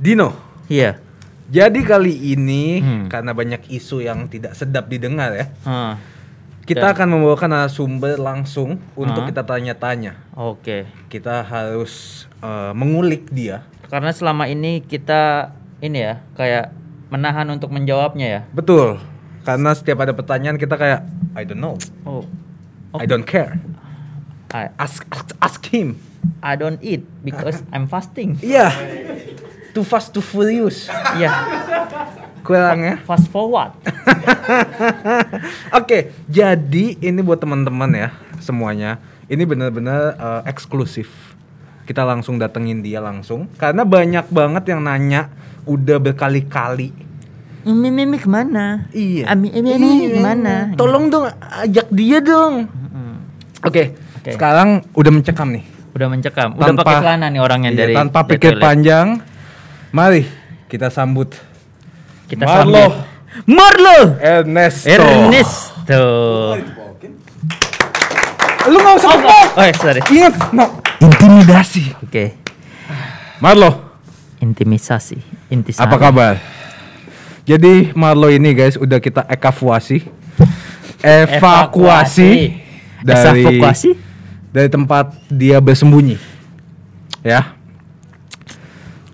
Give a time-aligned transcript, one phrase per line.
[0.00, 0.32] Dino,
[0.64, 0.96] Iya.
[1.46, 3.04] jadi kali ini Hmm.
[3.06, 6.00] karena banyak isu yang tidak sedap didengar ya, Ah,
[6.64, 9.28] kita Dan- akan membawakan narasumber langsung untuk Ah.
[9.28, 10.16] kita tanya-tanya.
[10.32, 10.88] Oke.
[11.06, 13.68] Kita harus eh, mengulik dia.
[13.92, 16.72] Karena selama ini kita ini ya kayak
[17.12, 18.40] menahan untuk menjawabnya ya.
[18.48, 18.96] Betul.
[19.42, 21.04] Karena setiap ada pertanyaan kita kayak
[21.36, 22.24] I don't know, Oh.
[22.96, 23.60] I don't care.
[24.50, 26.00] I, Ask ask, ask him.
[26.40, 28.40] I don't eat because I'm fasting.
[28.40, 28.72] Iya.
[29.70, 30.90] Too fast, too furious.
[31.14, 31.30] Iya.
[32.42, 32.94] Kurang ya.
[33.04, 33.76] Fast forward.
[35.78, 38.98] Oke, jadi ini buat teman-teman ya semuanya.
[39.30, 41.06] Ini benar-benar eh, eksklusif.
[41.86, 45.30] Kita langsung datengin dia langsung karena banyak banget yang nanya
[45.66, 46.90] udah berkali-kali.
[47.60, 48.88] Ini Mimi ke mana?
[48.90, 49.28] Iya.
[49.28, 50.72] Ami, ini, ini ke mana?
[50.74, 51.28] Tolong dong
[51.60, 52.66] ajak dia dong.
[53.60, 54.32] Oke, Oke.
[54.32, 55.64] sekarang udah mencekam nih.
[55.92, 56.56] Udah mencekam.
[56.56, 58.64] Udah Tanpa- pakai celana nih orangnya Iya, dari tanpa pikir toilet.
[58.64, 59.06] panjang.
[59.90, 60.22] Mari
[60.70, 61.34] kita sambut
[62.30, 62.78] Kita Marlo.
[62.78, 62.92] sambut.
[63.42, 63.98] Marlo.
[64.22, 64.86] Ernesto.
[64.86, 66.04] Ernesto.
[68.70, 69.48] Lu nggak usah tepuk.
[69.58, 70.00] Oh, eh, sorry.
[70.14, 70.78] Ingat, no.
[71.02, 71.90] Intimidasi.
[72.06, 72.38] Oke.
[73.40, 73.90] Marlo,
[74.38, 75.18] Intimisasi.
[75.50, 75.84] Intisari.
[75.88, 76.34] apa kabar?
[77.42, 80.06] Jadi Marlo ini guys udah kita evakuasi.
[81.02, 82.60] Evakuasi
[83.02, 83.90] dari Evakuasi?
[84.52, 86.20] dari tempat dia bersembunyi.
[87.24, 87.56] Ya.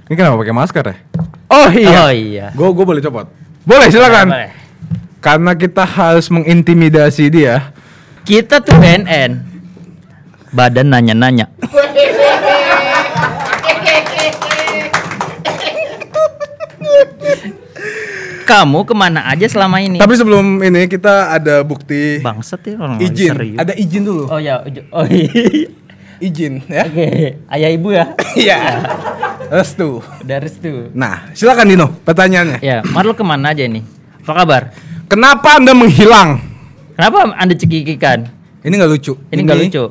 [0.07, 0.97] Ini kenapa pakai masker ya?
[1.51, 1.99] Oh iya.
[1.99, 2.47] Oh iya.
[2.55, 3.27] Gue gue boleh copot.
[3.67, 4.31] Boleh silakan.
[4.31, 4.51] Boleh.
[5.19, 7.75] Karena kita harus mengintimidasi dia.
[8.23, 9.43] Kita tuh BNN.
[10.55, 11.51] Badan nanya-nanya.
[18.47, 19.99] Kamu ke mana aja selama ini?
[19.99, 23.34] Tapi sebelum ini kita ada bukti Bangsat ya orang izin.
[23.34, 23.59] serius.
[23.59, 24.31] Ada izin dulu.
[24.31, 24.62] Oh ya,
[24.95, 25.67] oh iya.
[26.23, 26.87] Izin ya.
[26.87, 28.15] Oke, ayah ibu ya.
[28.39, 28.59] Iya.
[29.47, 30.03] Restu.
[30.23, 30.91] Udah restu.
[30.93, 32.59] Nah, silakan Dino, pertanyaannya.
[32.61, 33.85] Ya, Marlo ke mana aja nih?
[34.27, 34.63] Apa kabar?
[35.07, 36.43] Kenapa Anda menghilang?
[36.97, 38.25] Kenapa anda cekikikan?
[38.65, 39.12] Ini nggak lucu.
[39.29, 39.85] Ini nggak lucu.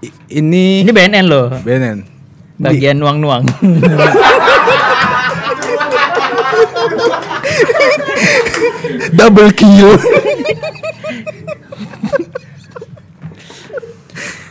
[0.00, 1.52] i- Ini, Ini BNN loh.
[1.60, 1.98] BNN.
[2.56, 3.44] Bagian nuang-nuang.
[9.12, 9.94] Double kill.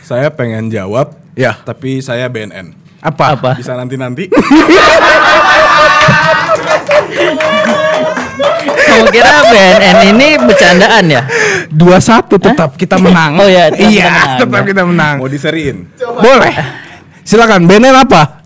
[0.00, 2.72] Saya pengen jawab, ya, tapi saya BNN.
[2.98, 3.24] Apa?
[3.34, 3.50] Apa?
[3.54, 4.26] Bisa nanti-nanti.
[8.78, 11.22] Kamu kira BNN ini bercandaan ya?
[11.68, 13.38] Dua satu tetap kita menang.
[13.38, 14.38] Oh iya, tetap iya, menang.
[14.40, 15.14] tetap kita menang.
[15.20, 15.86] Mau diseriin.
[16.18, 16.52] Boleh.
[17.22, 17.68] Silakan.
[17.68, 18.42] BNN apa?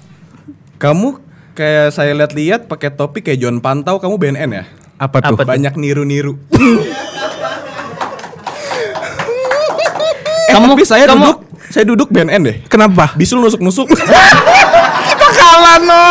[0.76, 1.22] Kamu
[1.54, 4.64] kayak saya lihat-lihat pakai topi kayak John Pantau, kamu BNN ya?
[4.98, 5.34] Apa tuh?
[5.34, 5.48] Apa tuh?
[5.48, 6.34] Banyak niru-niru.
[10.42, 11.38] eh, Kamu- tapi saya kamu- duduk,
[11.72, 12.56] saya duduk BNN deh.
[12.68, 13.16] Kenapa?
[13.16, 13.88] Bisul nusuk-nusuk.
[15.08, 16.02] Kita kalah no.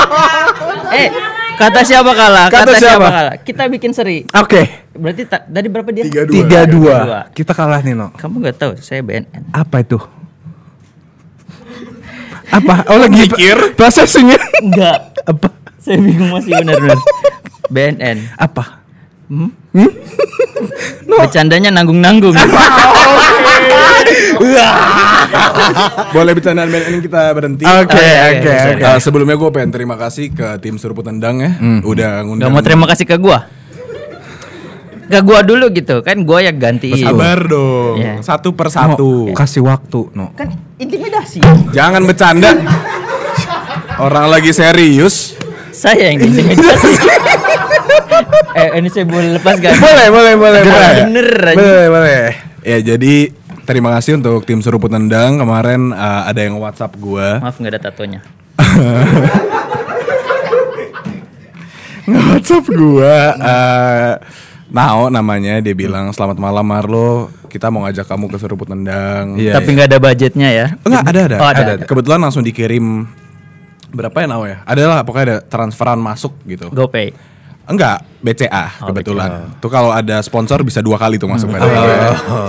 [0.89, 1.07] Eh,
[1.55, 2.49] kata siapa kalah?
[2.49, 3.07] Kata siapa?
[3.07, 3.35] kalah?
[3.37, 4.25] Kita bikin seri.
[4.33, 4.89] Oke.
[4.91, 6.03] Berarti ta- dari berapa dia?
[6.03, 6.33] Tiga dua.
[6.33, 6.95] Tiga dua.
[6.99, 7.19] dua.
[7.31, 8.09] Kita kalah nih no.
[8.11, 9.53] Kamu nggak tahu, saya BNN.
[9.53, 10.01] Apa itu?
[12.51, 12.83] Apa?
[12.89, 13.77] Oh lagi Mikir.
[13.77, 14.35] prosesnya.
[14.59, 15.15] Enggak.
[15.23, 15.47] apa?
[15.77, 16.99] Saya bingung masih benar-benar.
[17.69, 18.17] BNN.
[18.35, 18.81] Apa?
[21.21, 22.35] Bercandanya nanggung-nanggung.
[26.11, 27.63] Boleh bercandaan BNN kita berhenti.
[27.63, 28.83] Oke, iya, oke, oke.
[28.83, 31.51] Eh, sebelumnya gue pengen terima kasih ke tim Seruput Tendang ya,
[31.85, 32.49] udah ngundang.
[32.49, 33.47] Gak mau terima kasih ke gua.
[35.11, 37.03] Ke gua dulu gitu kan gua yang gantiin.
[37.03, 38.23] Sabar dong, Iya.
[38.23, 39.31] satu per satu.
[39.31, 40.31] No, kasih waktu, no.
[40.35, 41.43] Kan intimidasi.
[41.75, 42.51] Jangan bercanda.
[43.99, 45.35] Orang lagi serius.
[45.71, 46.91] Saya yang intimidasi.
[48.55, 49.73] eh ini saya boleh lepas gak?
[49.79, 51.03] Boleh, boleh, boleh, boleh.
[51.07, 51.59] bener, anjing.
[51.59, 52.23] Boleh, boleh.
[52.61, 53.33] Ya jadi
[53.65, 57.39] terima kasih untuk tim Seruput Tendang kemarin eh, ada yang WhatsApp gua.
[57.39, 58.21] Maaf nggak ada tatonya.
[62.11, 64.13] WhatsApp gua eh
[64.71, 69.35] Nao namanya dia bilang selamat malam Marlo kita mau ngajak kamu ke Seruput Tendang.
[69.35, 69.59] Iya.
[69.59, 70.67] Tapi nggak ada budgetnya ya.
[70.87, 71.37] Enggak ada ada.
[71.43, 71.83] Oh, ada, ada.
[71.83, 73.03] Kebetulan langsung dikirim
[73.91, 74.63] berapa ya Nao ya?
[74.63, 76.71] Ada lah pokoknya ada transferan masuk gitu.
[76.71, 77.11] GoPay.
[77.69, 79.53] Enggak, BCA Oh, kebetulan.
[79.61, 81.95] Tuh kalau ada sponsor bisa dua kali tuh masuk pada gue.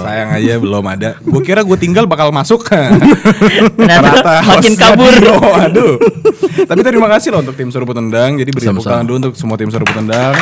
[0.02, 1.10] Sayang aja belum ada.
[1.20, 2.64] Gue kira gue tinggal bakal masuk.
[3.78, 5.12] Ternyata makin kabur.
[5.12, 5.94] Dino, aduh.
[6.64, 8.40] Tapi terima kasih loh untuk tim Seruput Tendang.
[8.40, 10.34] Jadi beri tepuk tangan dulu untuk semua tim Seruput Tendang.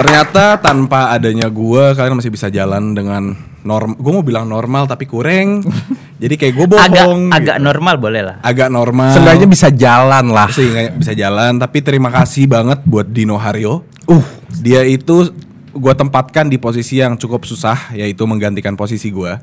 [0.00, 3.92] Ternyata tanpa adanya gua kalian masih bisa jalan dengan norm.
[4.00, 5.60] Gue mau bilang normal tapi kurang.
[6.20, 7.22] Jadi kayak gue Agak bohong.
[7.32, 7.64] agak gitu.
[7.64, 8.36] normal boleh lah.
[8.40, 9.12] agak normal.
[9.12, 10.48] Seenggaknya bisa jalan lah.
[10.48, 11.60] sehingga bisa jalan.
[11.60, 13.84] Tapi terima kasih banget buat Dino Haryo.
[14.08, 14.24] Uh,
[14.60, 15.28] dia itu
[15.70, 19.38] gue tempatkan di posisi yang cukup susah yaitu menggantikan posisi gue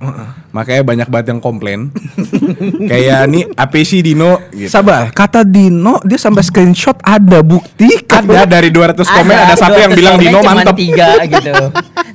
[0.52, 1.90] makanya banyak banget yang komplain
[2.92, 4.68] kayak nih apa sih Dino gitu.
[4.68, 9.94] Sabar, kata Dino dia sampai screenshot ada bukti ada dari 200 komen ada, satu yang
[9.96, 11.54] 200 bilang Dino mantep tiga gitu.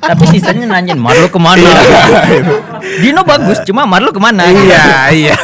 [0.03, 1.71] Tapi sisanya nanyain Marlo ke mana?
[2.99, 4.45] Dino bagus, cuma Marlo ke mana?
[4.51, 4.85] iya
[5.33, 5.37] iya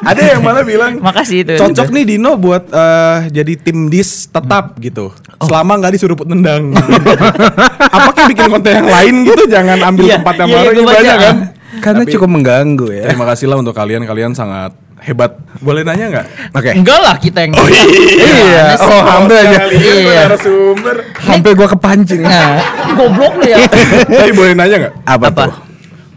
[0.00, 1.54] ada yang malah bilang Makasih itu.
[1.60, 5.12] cocok nih Dino buat eh, jadi tim dis tetap gitu
[5.44, 6.72] selama nggak disuruh put nendang
[7.88, 10.84] apakah bikin konten yang lain gitu jangan ambil Iya, tempat yang iya, baru iya, gua
[10.84, 10.96] baca.
[10.96, 11.36] banyak kan
[11.80, 13.04] karena Tapi- cukup mengganggu ya.
[13.06, 16.70] terima kasih lah untuk kalian kalian sangat hebat boleh nanya nggak Oke.
[16.74, 18.84] Enggak lah kita yang Iya, Gimana sih?
[18.86, 19.58] oh hampir aja.
[19.70, 20.22] Iya.
[20.36, 22.20] sumber Hampir gua kepancing.
[22.20, 22.60] Nah,
[22.92, 23.58] goblok lu ya.
[24.18, 25.44] tapi boleh nanya nggak Apa, Apa?
[25.46, 25.54] tuh?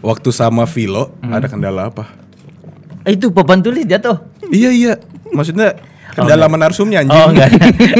[0.02, 2.04] waktu sama Vilo ada kendala apa
[3.04, 4.20] Itu papan tulis jatuh.
[4.46, 4.92] iya iya
[5.30, 5.72] maksudnya
[6.14, 7.50] kendala menarsumnya anjing Oh enggak.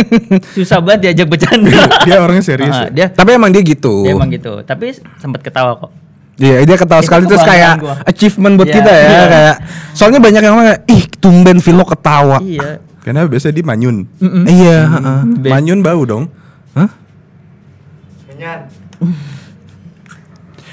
[0.57, 1.75] Susah banget diajak bercanda.
[2.01, 2.89] dia orangnya serius ya?
[2.89, 4.03] dia Tapi emang dia gitu.
[4.03, 4.63] dia emang gitu.
[4.63, 5.91] Tapi sempat ketawa kok.
[6.35, 7.95] Iya, dia ketawa Itu sekali terus kayak gua.
[8.03, 9.23] achievement buat Iya, kita ya, iya.
[9.29, 9.57] kayak
[9.93, 12.39] soalnya banyak yang ngomong ih tumben Vilo ketawa.
[12.41, 12.83] Iya.
[13.01, 13.97] karena biasanya dia manyun
[14.45, 15.19] Iya, heeh.
[15.39, 16.25] Be- manyun bau dong
[16.73, 16.89] Hah?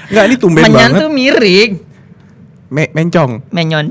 [0.04, 1.72] Enggak ini tumben Menyan banget tuh miring.
[2.68, 3.86] Me- mencong Menyon.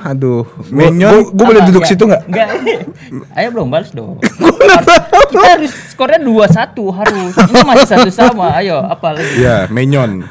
[0.00, 1.90] Aduh, Menyon- Gue boleh duduk Enggak.
[1.90, 2.22] situ nggak?
[2.24, 2.48] Enggak.
[3.36, 4.22] Ayo belum balas dong.
[5.30, 6.48] Kita harus skornya 2-1
[6.94, 7.32] harus.
[7.34, 8.54] Ini masih satu sama.
[8.54, 9.32] Ayo, apa lagi?
[9.38, 10.22] Iya, menyon.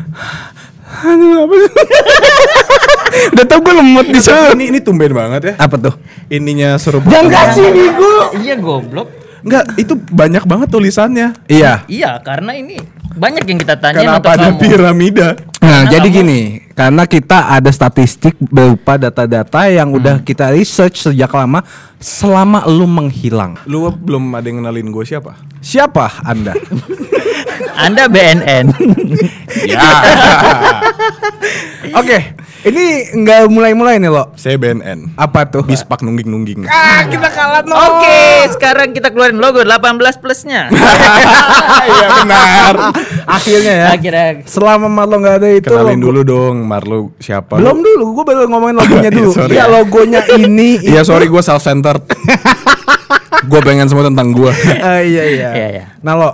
[0.88, 1.72] Aduh, apa sih?
[3.34, 4.54] Udah tau gue lemot di sana.
[4.54, 5.54] ini ini tumben banget ya.
[5.58, 5.94] Apa tuh?
[6.28, 8.16] Ininya seru Jangan kasih nih gue.
[8.42, 9.08] Iya, goblok.
[9.42, 11.28] Enggak, itu banyak banget tulisannya.
[11.46, 11.84] Iya.
[11.88, 12.76] Iya, karena ini
[13.14, 14.60] banyak yang kita tanyain Kenapa untuk ada kamu.
[14.60, 15.30] piramida?
[15.58, 16.40] Nah, Karena jadi kamu- gini,
[16.78, 21.66] karena kita ada statistik berupa data-data yang udah kita research sejak lama
[21.98, 23.58] selama lu menghilang.
[23.66, 25.42] Lu belum ada yang kenalin gue siapa?
[25.58, 26.54] Siapa Anda?
[27.78, 28.66] Anda BNN.
[29.68, 29.80] Ya.
[31.98, 34.32] Oke, ini nggak mulai-mulai nih lo.
[34.36, 35.16] Saya BNN.
[35.16, 35.64] Apa tuh?
[35.64, 36.68] Bispak nungging-nungging.
[36.68, 37.74] Ah, kita kalah no.
[37.74, 40.68] Oke, sekarang kita keluarin logo 18 plusnya.
[41.88, 42.74] Iya benar.
[43.24, 43.88] Akhirnya ya.
[43.96, 45.72] Akhirnya Selama Marlo nggak ada itu.
[45.72, 47.58] Kenalin dulu dong, Marlo siapa?
[47.58, 47.88] Belum lu?
[47.88, 49.32] dulu, gue baru ngomongin logonya dulu.
[49.32, 49.56] Sorry.
[49.56, 50.80] Iya logonya ini.
[50.84, 52.04] Iya sorry gue self centered.
[53.48, 54.52] gue pengen semua tentang gue.
[54.84, 55.50] Ah, iya iya.
[55.56, 55.86] Iya, iya.
[56.04, 56.30] Nah lo,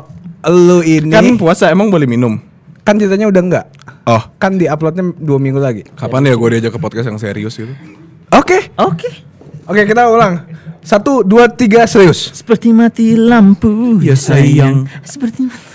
[0.45, 2.40] lu ini Kan puasa emang boleh minum.
[2.84, 3.66] kan ceritanya udah enggak.
[4.04, 5.88] Oh, Kan di uploadnya dua minggu lagi.
[5.95, 7.72] kapan ya gue diajak ke podcast yang serius gitu?
[8.30, 9.07] Oke, Oke.
[9.63, 10.44] oke kita ulang.
[10.84, 12.36] Satu, dua, tiga, serius.
[12.36, 14.04] Seperti mati lampu.
[14.04, 14.84] Ya, sayang.
[15.00, 15.72] Seperti mati.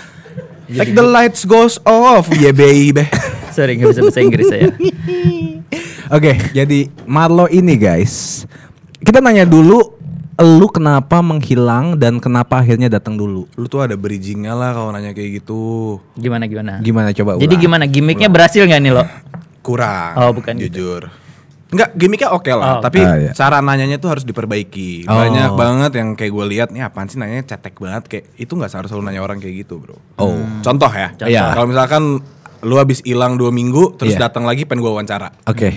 [0.69, 3.09] Like the lights goes off, yeah baby.
[3.49, 4.69] Sorry, nggak bisa bahasa Inggris saya.
[6.09, 8.45] Oke, jadi Marlo ini guys,
[8.99, 9.97] kita nanya dulu,
[10.39, 13.43] lu kenapa menghilang dan kenapa akhirnya datang dulu?
[13.53, 15.99] Lu tuh ada bridgingnya lah kalau nanya kayak gitu.
[16.15, 16.79] Gimana gimana?
[16.79, 17.35] Gimana coba?
[17.35, 17.61] Jadi ulang.
[17.61, 19.03] gimana gimmicknya berhasil nggak nih lo?
[19.59, 20.13] Kurang.
[20.15, 20.71] Oh, bukan gitu.
[20.71, 21.11] Jujur.
[21.69, 22.57] Enggak, gimmicknya oke Oh.
[22.57, 23.31] lah, tapi Ah, iya.
[23.31, 25.05] cara nanyanya tuh harus diperbaiki.
[25.05, 25.13] Oh.
[25.13, 28.71] Banyak banget yang kayak gue lihat nih apaan sih nanyanya cetek banget kayak itu nggak
[28.71, 29.99] seharusnya lu nanya orang kayak gitu, Bro.
[30.17, 30.39] Oh.
[30.63, 31.13] Contoh ya.
[31.13, 31.29] Contoh.
[31.29, 31.53] Iya.
[31.53, 32.03] Kalau misalkan
[32.59, 34.25] lu habis hilang dua minggu terus Iya.
[34.25, 35.29] datang lagi pengen gue wawancara.
[35.45, 35.69] Oke.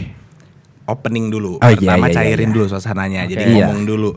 [0.83, 1.59] Opening dulu.
[1.59, 2.55] Oh, iya, Pertama iya, cairin iya.
[2.57, 3.21] dulu suasananya.
[3.27, 3.55] Jadi Iya.
[3.61, 4.11] ngomong dulu.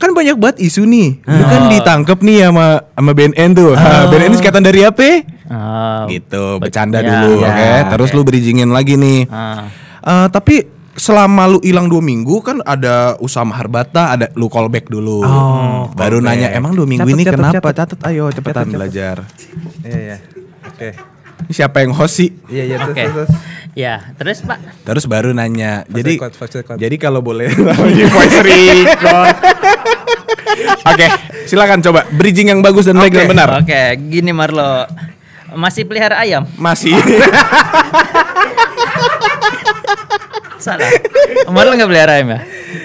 [0.00, 1.20] Kan banyak banget isu nih.
[1.22, 1.44] Lu Oh.
[1.44, 3.72] kan ditangkep nih sama sama BNN tuh.
[3.72, 5.04] Ha, BNN sekatan dari apa?
[5.46, 6.06] Oh.
[6.06, 8.16] gitu bercanda Ya, dulu ya, oke terus oke.
[8.16, 9.66] lu bridgingin lagi nih Ah.
[10.00, 10.62] Eh, tapi
[10.92, 16.22] selama lu hilang dua minggu kan ada Usama Harbata ada lu callback dulu Oh, baru
[16.22, 16.22] callback.
[16.22, 17.98] nanya emang dua minggu Catet, ini catet, kenapa catet.
[17.98, 19.16] catat ayo cepetan belajar
[19.82, 20.16] Iya iya.
[20.64, 20.88] Oke.
[20.94, 21.09] ini
[21.48, 23.30] siapa yang host sih Iya iya terus terus.
[23.70, 24.58] Ya, terus Pak.
[24.82, 26.76] terus baru nanya jadi record, record.
[26.76, 27.48] jadi kalau boleh
[28.12, 29.36] voice record
[30.82, 31.06] oke
[31.46, 34.84] silakan coba bridging yang bagus dan baik dan benar Oke, gini Marlo.
[35.50, 36.46] Masih pelihara ayam?
[36.54, 36.94] masih
[40.60, 40.84] Salah.
[41.48, 42.40] Marlo nggak pelihara ayam ya?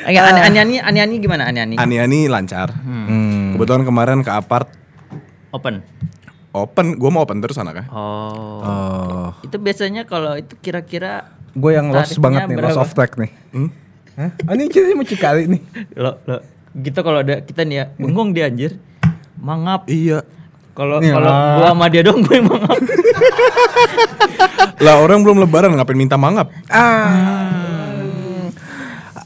[0.05, 1.75] Enggak, ani ani ani ani ani gimana ani ani?
[1.75, 3.53] Ani Ani lancar Hmm.
[3.53, 4.69] kebetulan kemarin ke apart
[5.51, 5.83] Open.
[6.57, 8.59] Open gue mau open terus anaknya Oh.
[8.61, 9.29] Oh.
[9.41, 12.81] Itu biasanya kalau itu kira-kira Gue yang lost banget nih, lost berapa?
[12.81, 13.31] of track nih.
[13.49, 13.69] Hmm?
[14.15, 14.31] Hah?
[14.41, 15.61] Oh, ini ceritanya mau cikali nih.
[15.95, 16.37] lo lo
[16.73, 18.75] gitu kalau ada kita nih ya bengong dia anjir.
[19.35, 19.87] Mangap.
[19.87, 20.23] iya
[20.71, 21.13] Kalau Iya.
[21.13, 22.75] kalau gua sama dia dong gue mangap.
[24.81, 28.51] lah orang belum lebaran ngapain minta mangap Ah.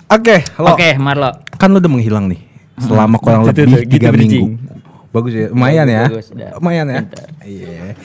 [0.09, 0.73] Oke, lo.
[0.73, 1.29] Oke, Marlo.
[1.55, 2.41] Kan lu udah menghilang nih
[2.79, 4.45] selama kurang Gitu tuh, lebih gitu tiga bridging.
[4.47, 4.78] minggu.
[5.09, 6.05] Bagus ya, lumayan ya.
[6.05, 6.51] Bagus, dah.
[6.61, 7.01] Lumayan ya.
[7.41, 7.97] Iya.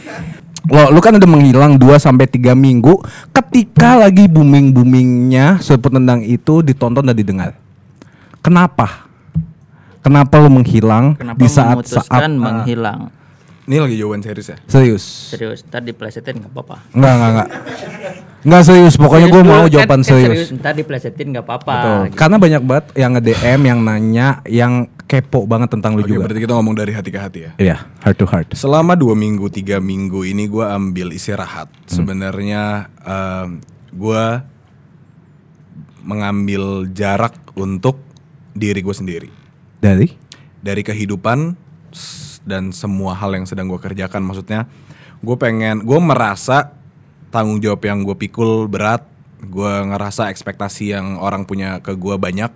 [0.65, 2.97] Lo, lu kan udah menghilang 2 sampai 3 minggu
[3.37, 7.53] ketika lagi booming-boomingnya tendang itu ditonton dan didengar.
[8.41, 9.05] Kenapa?
[10.01, 13.01] Kenapa lu menghilang Kenapa di saat-saat memutuskan ah, menghilang?
[13.65, 14.57] Ini lagi jawaban serius ya.
[14.69, 15.05] serius?
[15.33, 16.77] Serius, tadi diplesetin nggak apa-apa.
[16.93, 17.49] Enggak, enggak, enggak.
[18.45, 20.53] Enggak serius, pokoknya gue mau jawaban kan- kan serius.
[20.53, 21.73] Ntar diplesetin nggak apa-apa.
[21.73, 22.01] Betul.
[22.13, 22.17] gitu.
[22.21, 24.73] Karena banyak banget yang nge-DM, yang nanya, yang
[25.05, 26.27] kepo banget tentang lu Oke, juga.
[26.27, 27.53] berarti kita ngomong dari hati ke hati ya.
[27.61, 28.49] Iya, heart to heart.
[28.57, 31.69] Selama dua minggu, tiga minggu ini gue ambil istirahat.
[31.85, 33.61] Sebenarnya em,
[33.93, 34.25] gue
[36.05, 38.01] mengambil jarak untuk
[38.57, 39.29] diri gue sendiri.
[39.81, 40.09] Dari?
[40.65, 41.57] Dari kehidupan
[42.45, 44.25] dan semua hal yang sedang gue kerjakan.
[44.25, 44.69] Maksudnya
[45.21, 46.77] gue pengen, gue merasa
[47.29, 49.05] tanggung jawab yang gue pikul berat.
[49.45, 52.53] Gue ngerasa ekspektasi yang orang punya ke gue banyak.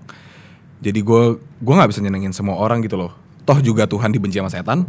[0.78, 3.12] Jadi gue gue nggak bisa nyenengin semua orang gitu loh.
[3.42, 4.86] Toh juga Tuhan dibenci sama setan.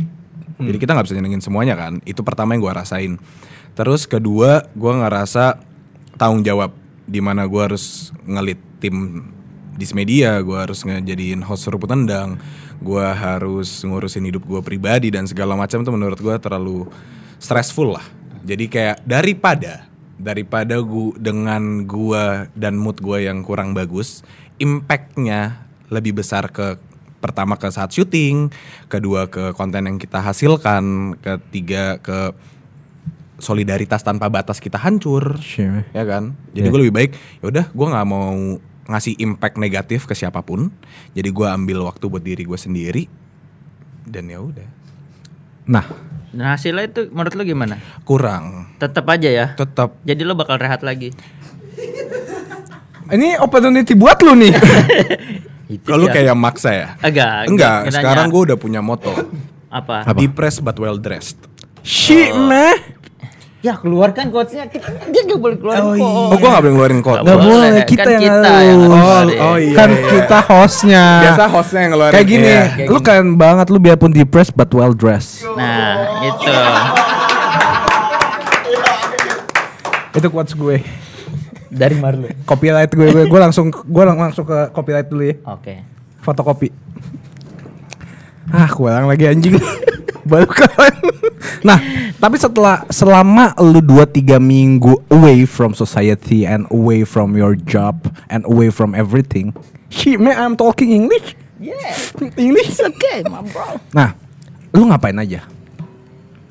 [0.60, 2.03] Jadi kita nggak bisa nyenengin semuanya kan.
[2.03, 3.15] Itu pertama yang gue rasain.
[3.74, 5.63] Terus kedua gue ngerasa
[6.19, 6.75] tanggung jawab
[7.08, 9.25] di mana gue harus ngelit tim
[9.79, 12.36] di media, gue harus ngejadiin host seruput tendang,
[12.84, 16.84] gue harus ngurusin hidup gue pribadi dan segala macam itu menurut gue terlalu
[17.39, 18.03] stressful lah.
[18.43, 19.88] Jadi kayak daripada
[20.19, 24.19] daripada gue dengan gue dan mood gue yang kurang bagus,
[24.60, 26.77] impactnya lebih besar ke
[27.17, 28.48] pertama ke saat syuting,
[28.86, 30.84] kedua ke konten yang kita hasilkan,
[31.19, 32.31] ketiga ke
[33.38, 35.88] solidaritas tanpa batas kita hancur Sure.
[35.89, 36.72] ya kan jadi Yeah.
[36.72, 38.36] gue lebih baik yaudah gue nggak mau
[38.86, 40.67] ngasih impact negatif ke siapa pun
[41.10, 43.03] jadi gue ambil waktu buat diri gue sendiri
[44.03, 44.67] dan ya udah
[45.65, 45.86] Nah,
[46.29, 47.77] Dan hasilnya itu menurut lu gimana?
[48.01, 49.48] kurang Tetap aja ya.
[49.53, 51.15] tetap Jadi lo bakal rehat lagi.
[53.08, 54.51] ini opportunity buat lu nih.
[55.80, 56.14] Kalau dia.
[56.16, 59.14] kayak maksa ya agak enggak nanya sekarang gue udah punya moto
[59.70, 60.02] apa?
[60.02, 60.18] Apa?
[60.18, 61.38] depressed but well dressed
[61.80, 62.98] Shit, meh.
[63.60, 64.72] Ya keluarkan quotesnya
[65.06, 66.00] dia gak boleh keluarin Oh, quote.
[66.00, 66.26] iya.
[66.26, 68.80] oh gue nggak boleh ngeluarin quote Nggak boleh, boleh, kan kita yang kita yang harus
[68.80, 69.38] Oh, ngeluarin.
[69.38, 70.08] oh iya, kan iya.
[70.08, 71.04] kita hostnya.
[71.22, 72.64] biasa hostnya yang ngeluarin Kayak gini, Iya.
[72.72, 75.44] kayak lu keren banget lu biarpun depressed but well dressed.
[75.54, 75.96] Nah
[76.26, 76.52] itu
[80.12, 80.78] Itu quotes gue.
[81.70, 85.36] Dari Marlo Copyright gue, gue, gue langsung gue lang- langsung ke copyright dulu ya.
[85.48, 85.86] Oke
[86.20, 86.70] Fotokopi.
[88.50, 89.56] Ah, kurang lagi anjing.
[90.30, 90.94] Baru keren.
[91.64, 91.80] nah,
[92.18, 97.98] tapi setelah selama lu 2 3 minggu away from society and away from your job
[98.28, 99.54] and away from everything.
[99.90, 101.34] Shit, man, I'm talking English.
[101.58, 101.98] Yeah
[102.40, 102.78] English.
[102.78, 104.14] Okay my bro Nah,
[104.72, 105.46] lu ngapain aja?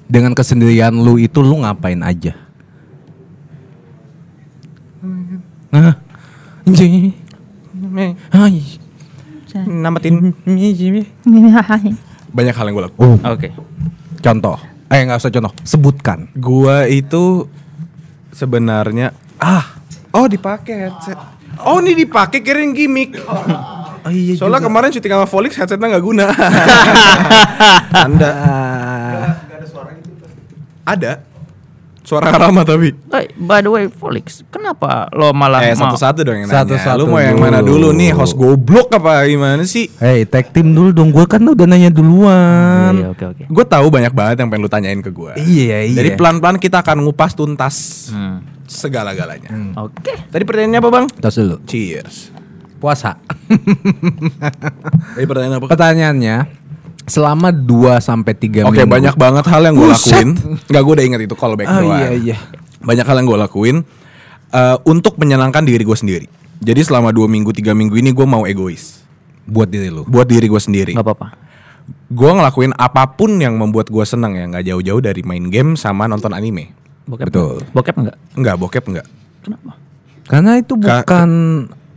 [0.09, 2.35] Dengan kesendirian lu itu lu ngapain aja?
[5.69, 5.95] Nah,
[6.65, 7.13] anjing.
[8.33, 8.63] Hai.
[9.65, 10.37] namatin
[12.31, 13.49] banyak hal yang gue lakukan Oh, Oke
[14.21, 14.57] contoh.
[14.89, 15.53] Eh, nggak usah contoh.
[15.65, 16.29] Sebutkan.
[16.37, 17.49] Gua itu
[18.33, 19.79] sebenarnya ah
[20.13, 21.19] oh dipakai headset.
[21.65, 23.19] Oh ini dipakai kirain gimmick.
[23.19, 26.27] Oh iya Soalnya kemarin syuting sama Volix headsetnya nggak guna.
[28.07, 28.33] Anda
[29.49, 29.91] ada suara
[32.11, 32.97] Rama tapi.
[33.13, 36.65] Eh, by the way Felix Kenapa lo malah Eh mau satu-satu dong yang nanya.
[36.65, 37.93] Satu-satu Lu mau yang mana dulu.
[37.93, 38.11] nih?
[38.11, 39.93] Host goblok apa gimana sih?
[39.95, 41.11] Hey, tag team dulu dong.
[41.11, 42.95] Gue kan udah nanya duluan.
[42.95, 45.37] Iya oke oke Gue tahu banyak banget yang pengen lu tanyain ke gue.
[45.37, 45.97] Iya, iya.
[45.97, 48.41] Jadi pelan-pelan kita akan ngupas tuntas Hmm.
[48.65, 49.53] segala-galanya.
[49.79, 51.07] Oke Tadi pertanyaannya apa bang?
[51.15, 51.57] Tos dulu.
[51.65, 52.33] Cheers.
[52.79, 53.19] Puasa.
[55.15, 55.67] Tadi pertanyaan apa?
[55.67, 56.37] Pertanyaannya,
[57.09, 57.65] selama 2
[57.99, 58.89] sampai 3 Oke minggu.
[58.89, 60.29] banyak banget hal yang gue lakuin.
[60.63, 61.99] Enggak gue udah inget itu callback Oh, doang.
[61.99, 62.37] iya, iya.
[62.79, 63.77] Banyak hal yang gue lakuin
[64.49, 66.27] eh, untuk menyenangkan diri gue sendiri.
[66.59, 69.01] Jadi selama dua minggu tiga minggu ini gue mau egois
[69.45, 70.05] buat diri lu.
[70.05, 70.93] buat diri gue sendiri.
[70.93, 71.29] Gak apa-apa
[72.07, 76.05] Gue ngelakuin apa pun yang membuat gue seneng ya nggak jauh-jauh dari main game sama
[76.05, 76.73] nonton anime.
[77.05, 77.55] Bokep Betul.
[77.59, 77.73] nggak?
[77.73, 78.17] Bokep enggak?
[78.35, 79.07] Enggak bokep enggak.
[79.41, 79.73] Kenapa?
[80.25, 81.31] Karena itu Ka- bukan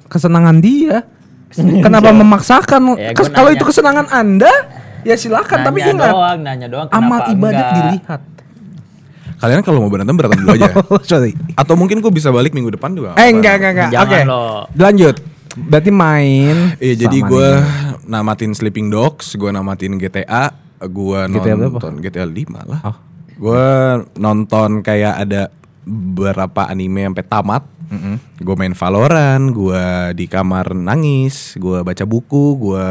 [0.08, 1.04] kesenangan dia.
[1.84, 2.96] Kenapa memaksakan?
[2.96, 4.52] Ya, Kalau itu kesenangan Anda,
[5.04, 5.60] ya silakan.
[5.66, 7.76] tapi Nanya ingat, doang, nanya doang amal ibadat enggak?
[7.76, 8.22] dilihat.
[9.42, 10.70] Kalian kalau mau berantem berantem dulu aja.
[10.94, 11.34] Oh, sorry.
[11.58, 13.18] Atau mungkin gue bisa balik minggu depan juga.
[13.18, 13.90] Eh enggak enggak enggak.
[14.06, 14.20] Oke.
[14.30, 14.70] lo.
[14.78, 15.16] Lanjut.
[15.58, 16.78] Berarti main.
[16.78, 17.50] Iya jadi gue
[18.06, 20.54] namatin Sleeping Dogs, gue namatin GTA,
[20.86, 21.78] gue GTA berapa?
[21.78, 22.80] nonton GTA 5 lah.
[22.86, 22.98] Oh.
[23.42, 23.66] Gue
[24.22, 25.50] nonton kayak ada
[25.82, 27.64] beberapa anime sampai tamat.
[28.40, 29.84] Gue main Valorant, gue
[30.16, 32.88] di kamar nangis, gue baca buku, gue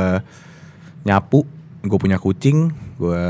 [1.08, 1.48] nyapu,
[1.80, 3.24] gue punya kucing, gue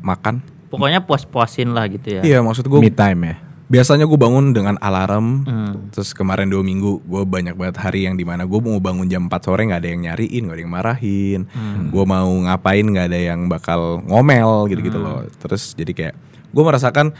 [0.00, 0.42] makan.
[0.68, 2.22] Pokoknya puas-puasin lah gitu ya.
[2.24, 3.36] Iya maksud gue me time ya.
[3.72, 5.88] biasanya gue bangun dengan alarm Hmm.
[5.88, 9.24] terus kemarin dua minggu gue banyak banget hari yang di mana gue mau bangun jam
[9.24, 11.40] 4 sore nggak ada yang nyariin nggak ada yang marahin
[11.88, 16.14] gue mau ngapain nggak ada yang bakal ngomel gitu gitu loh terus jadi kayak
[16.52, 17.16] gue merasakan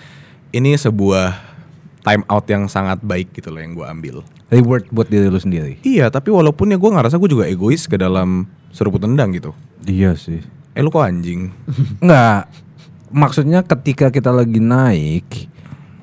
[0.52, 1.40] ini sebuah
[2.04, 4.16] time out yang sangat baik gitu loh yang gue ambil
[4.52, 5.80] Reward buat diri lu sendiri.
[5.80, 9.52] iya tapi walaupun ya gue ngerasa gue juga egois ke dalam seruput tendang gitu.
[9.84, 10.40] Iya sih.
[10.72, 11.52] Eh lu kok anjing?
[12.02, 12.48] Enggak.
[13.12, 15.28] Maksudnya ketika kita lagi naik,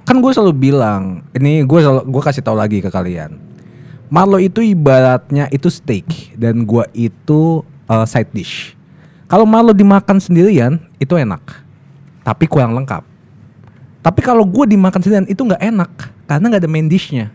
[0.06, 3.42] kan gue selalu bilang, ini gue selalu gue kasih tahu lagi ke kalian.
[4.14, 8.78] Marlo itu ibaratnya itu steak dan gue itu uh, side dish.
[9.30, 11.42] Kalau Marlo dimakan sendirian itu enak,
[12.22, 13.06] tapi kurang lengkap.
[14.06, 15.92] Tapi kalau gue dimakan sendirian itu nggak enak
[16.30, 17.34] karena nggak ada main dishnya.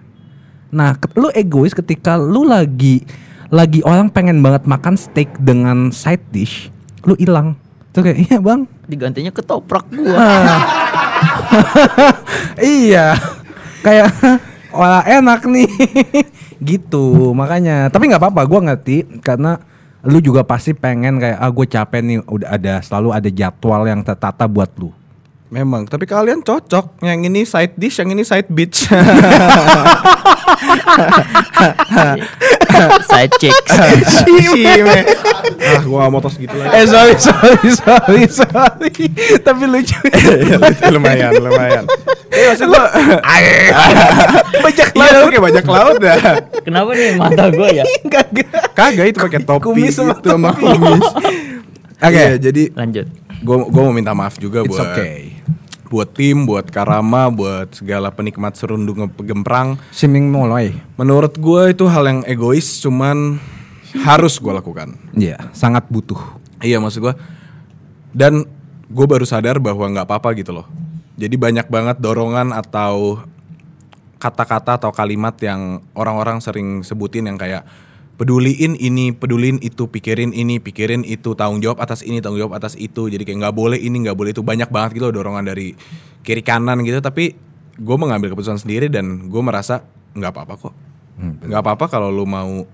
[0.74, 3.06] Nah, lu egois ketika lu lagi
[3.54, 6.74] lagi orang pengen banget makan steak dengan side dish,
[7.06, 7.54] lu hilang.
[7.94, 10.18] Terus kayak, iya bang, Digantinya ketoprak gua.
[10.18, 10.62] Ah.
[12.58, 13.14] iya,
[13.86, 14.10] kayak
[14.78, 15.70] wah enak nih,
[16.74, 17.30] gitu.
[17.30, 19.62] Makanya, tapi nggak apa-apa, gue ngerti karena
[20.02, 24.02] lu juga pasti pengen kayak ah gue capek nih, udah ada selalu ada jadwal yang
[24.02, 24.90] tertata buat lu.
[25.52, 27.04] Memang, tapi kalian cocok.
[27.04, 28.88] Yang ini side dish, yang ini side bitch.
[33.06, 33.70] Side chicks.
[34.26, 34.98] Cime.
[35.62, 36.74] ah, gua gak mau tos gitu lagi.
[36.74, 38.90] Eh sorry sorry sorry sorry,
[39.40, 39.94] tapi lucu.
[40.94, 41.84] lumayan, lumayan.
[42.34, 42.90] Eh, maksud gua
[44.64, 45.10] bajak laut.
[45.10, 46.18] Iya, kayak bajak laut dah.
[46.66, 47.84] Kenapa nih mata gua ya?
[48.74, 51.06] Kagak itu pakai topi Kumis sama gitu sama kumis.
[52.04, 53.06] Oke, jadi Lanjut.
[53.40, 55.33] gua gua mau minta maaf juga It's buat okay.
[55.88, 59.76] Buat tim, buat Karama, buat segala penikmat serundung gemprang.
[59.92, 60.74] Siming mulai.
[60.96, 63.38] Menurut gua itu hal yang egois, cuman
[64.02, 64.96] harus gua lakukan.
[65.14, 66.18] Iya, sangat butuh.
[66.64, 67.14] Iya maksud gua
[68.14, 68.46] dan
[68.86, 70.70] gue baru sadar bahwa nggak apa-apa gitu loh.
[71.18, 73.18] Jadi banyak banget dorongan atau
[74.22, 77.66] kata-kata atau kalimat yang orang-orang sering sebutin yang kayak
[78.14, 82.78] peduliin ini, peduliin itu, pikirin ini, pikirin itu, tanggung jawab atas ini, tanggung jawab atas
[82.78, 83.10] itu.
[83.10, 84.42] Jadi kayak nggak boleh ini, nggak boleh itu.
[84.42, 85.74] Banyak banget gitu loh dorongan dari
[86.22, 87.02] kiri kanan gitu.
[87.02, 87.34] Tapi
[87.74, 89.82] gue mengambil keputusan sendiri dan gue merasa
[90.14, 90.74] nggak apa-apa kok.
[91.18, 92.66] Nggak apa-apa kalau lu mau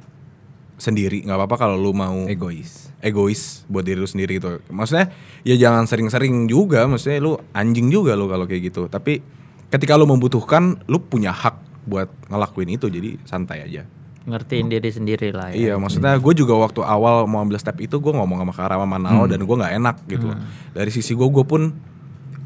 [0.80, 2.88] sendiri, nggak apa-apa kalau lu mau Egois.
[3.04, 4.64] egois buat diri lu sendiri gitu.
[4.72, 5.12] Maksudnya
[5.44, 8.88] ya jangan sering-sering juga, maksudnya lu anjing juga lu kalau kayak gitu.
[8.88, 9.20] Tapi
[9.68, 12.88] ketika lu membutuhkan, lu punya hak buat ngelakuin itu.
[12.88, 13.84] Jadi santai aja.
[14.20, 15.56] Ngertiin diri sendiri lah ya.
[15.56, 19.24] Iya, maksudnya gue juga waktu awal mau ambil step itu gue ngomong sama Karama Manao
[19.24, 20.28] dan gue nggak enak gitu.
[20.28, 20.36] loh.
[20.70, 21.72] Dari sisi gue, gue pun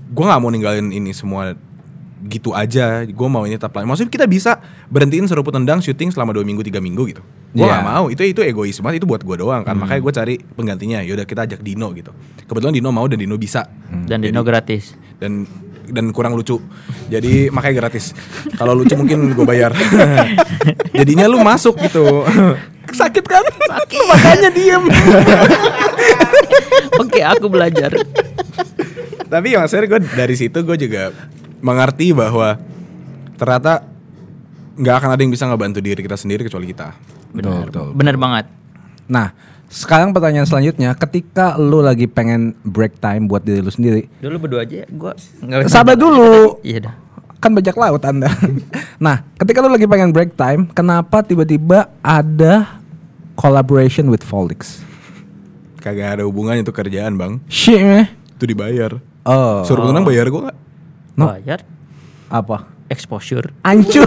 [0.06, 1.58] gue nggak mau ninggalin ini semua
[2.24, 3.02] gitu aja.
[3.04, 3.90] Gue mau ini tetap lanjut.
[3.90, 7.22] Maksudnya kita bisa berhentiin seruput tendang syuting selama dua minggu tiga minggu gitu.
[7.50, 7.82] Gue Iya.
[7.82, 8.04] nggak mau.
[8.06, 9.02] Itu itu egois banget.
[9.02, 9.74] Itu buat gue doang kan.
[9.74, 11.02] Makanya gue cari penggantinya.
[11.02, 12.14] Yaudah kita ajak Dino gitu.
[12.46, 13.66] Kebetulan Dino mau dan Dino bisa.
[14.06, 14.94] Dan Dino gratis.
[15.18, 15.44] Dan
[15.88, 16.60] dan kurang lucu.
[17.12, 18.16] Jadi makanya gratis.
[18.56, 19.76] Kalau lucu mungkin gue bayar.
[20.98, 22.24] Jadinya lu masuk gitu.
[22.94, 23.44] Sakit kan?
[23.44, 24.00] Sakit.
[24.08, 24.84] Makanya diem.
[27.02, 27.90] Oke, aku belajar.
[29.28, 31.10] Tapi yang maksudnya gue dari situ gue juga
[31.64, 32.60] mengerti bahwa
[33.34, 33.82] ternyata
[34.74, 36.94] nggak akan ada yang bisa ngebantu diri kita sendiri kecuali kita.
[37.34, 37.66] Benar.
[37.66, 37.88] betul.
[37.98, 38.46] Benar banget.
[39.10, 39.34] Nah,
[39.74, 44.62] sekarang pertanyaan selanjutnya, ketika lu lagi pengen break time buat diri lu sendiri, Dulu berdua
[44.62, 45.18] aja ya, gua
[45.66, 46.62] sabar dulu.
[46.62, 46.94] Iya dah.
[47.42, 48.30] Kan bajak laut Anda.
[49.04, 52.78] nah, ketika lu lagi pengen break time, kenapa tiba-tiba ada
[53.34, 54.78] collaboration with Volix?
[55.82, 57.42] Kagak ada hubungannya itu kerjaan bang.
[57.50, 58.06] Shit, meh.
[58.38, 59.02] Itu dibayar.
[59.26, 60.56] Oh, Suruh tenang bayar gue nggak?
[61.18, 61.34] No.
[61.34, 61.66] Bayar
[62.30, 62.70] apa?
[62.94, 63.50] exposure.
[63.64, 64.06] Ancur.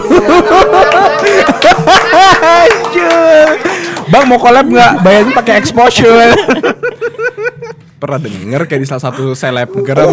[2.40, 3.58] Ancur.
[4.08, 5.04] Bang mau collab nggak?
[5.04, 6.32] Bayarnya pakai exposure.
[8.00, 10.08] Pernah denger kayak di salah satu selebgram.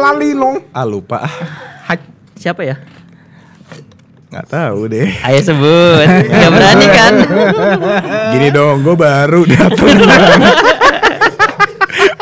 [0.00, 0.56] lali long.
[0.72, 1.28] ah lupa.
[2.36, 2.76] Siapa ya?
[4.28, 5.08] Nggak tahu deh.
[5.24, 6.06] Ayo sebut.
[6.28, 7.14] Gak berani kan?
[8.36, 9.96] Gini dong, gue baru datang.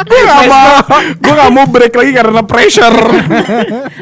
[0.04, 0.78] gue gak mau,
[1.18, 2.98] gue gak mau break lagi karena pressure.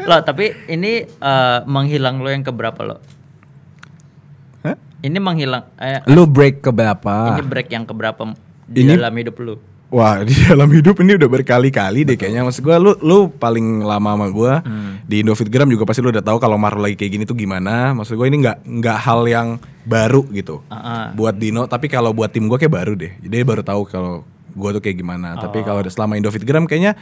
[0.05, 3.01] lo tapi ini eh, menghilang lo yang keberapa lo?
[5.03, 7.35] Ini menghilang eh, Lu break ke berapa?
[7.35, 8.23] ini break yang keberapa
[8.65, 9.55] di Ini- dalam hidup lu?
[9.93, 12.49] Wah di dalam hidup ini udah berkali-kali deh kayaknya.
[12.49, 14.53] Maksud gue lu, lu paling lama sama gue
[15.05, 17.93] Di Indofitgram juga pasti lu udah tahu kalau Maru lagi kayak gini tuh gimana.
[17.93, 19.49] Maksud gue ini nggak nggak hal yang
[19.85, 21.05] baru gitu Ah, ah.
[21.13, 21.69] Buat Dino.
[21.69, 23.13] Tapi kalau buat tim gue kayak baru deh.
[23.21, 25.37] Jadi baru tahu kalau gue tuh kayak gimana.
[25.37, 26.97] Tapi kalau selama Indofitgram kayaknya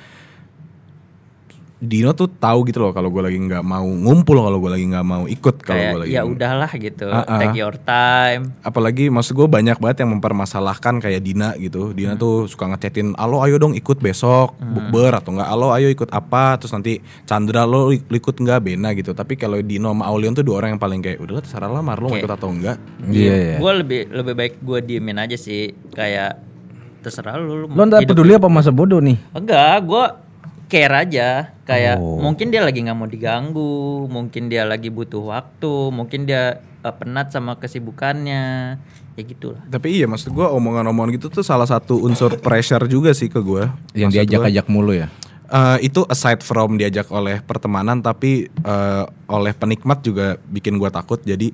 [1.81, 5.07] Dino tuh tahu gitu loh kalau gue lagi nggak mau ngumpul kalau gue lagi nggak
[5.07, 7.09] mau ikut kalau gue lagi ya udahlah gitu.
[7.09, 7.41] Ah, ah.
[7.41, 8.53] Take your time.
[8.61, 13.41] apalagi maksud gue banyak banget yang mempermasalahkan kayak Dina gitu Dina tuh suka ngechatin alo
[13.41, 17.89] ayo dong ikut besok bukber atau enggak alo ayo ikut apa terus nanti Chandra lo
[17.91, 21.19] ikut enggak Bena gitu tapi kalau Dino sama Aulion tuh dua orang yang paling kayak
[21.19, 22.23] udahlah terserah lah Mar lo mau Oke.
[22.23, 22.77] ikut atau enggak
[23.09, 23.57] Iya, iya.
[23.59, 25.73] Gue lebih lebih baik gue diemin aja sih.
[25.95, 26.43] Kayak
[27.01, 27.65] terserah lu.
[27.65, 29.17] lu Lu nggak peduli apa masa bodoh nih?
[29.33, 30.05] Enggak, gue
[30.69, 31.29] care aja.
[31.71, 32.19] Kayak Oh.
[32.19, 37.31] mungkin dia lagi nggak mau diganggu, mungkin dia lagi butuh waktu, mungkin dia eh, penat
[37.31, 38.75] sama kesibukannya.
[39.13, 39.63] Ya gitulah.
[39.65, 43.71] Tapi iya maksud gue omongan-omongan gitu tuh salah satu unsur pressure juga sih ke gue.
[43.93, 45.07] Yang diajak-ajak mulu ya.
[45.47, 51.19] Eh, itu aside from diajak oleh pertemanan tapi eh, oleh penikmat juga bikin gue takut
[51.21, 51.51] jadi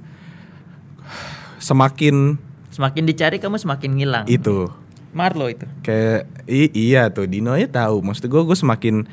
[1.59, 2.37] semakin
[2.69, 4.25] Semakin dicari kamu semakin ngilang.
[4.27, 4.69] itu
[5.11, 5.65] Marlo itu.
[5.81, 9.09] kayak i- iya tuh Dino ya tahu maksud gue gue semakin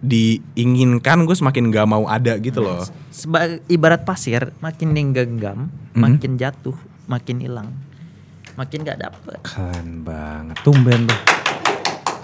[0.00, 6.76] diinginkan gue semakin gak mau ada gitu loh Seba- ibarat pasir, makin digenggam, makin jatuh,
[7.04, 7.68] makin hilang.
[8.54, 9.40] Makin gak dapet.
[9.44, 10.56] Keren banget.
[10.62, 11.20] Tumben tuh.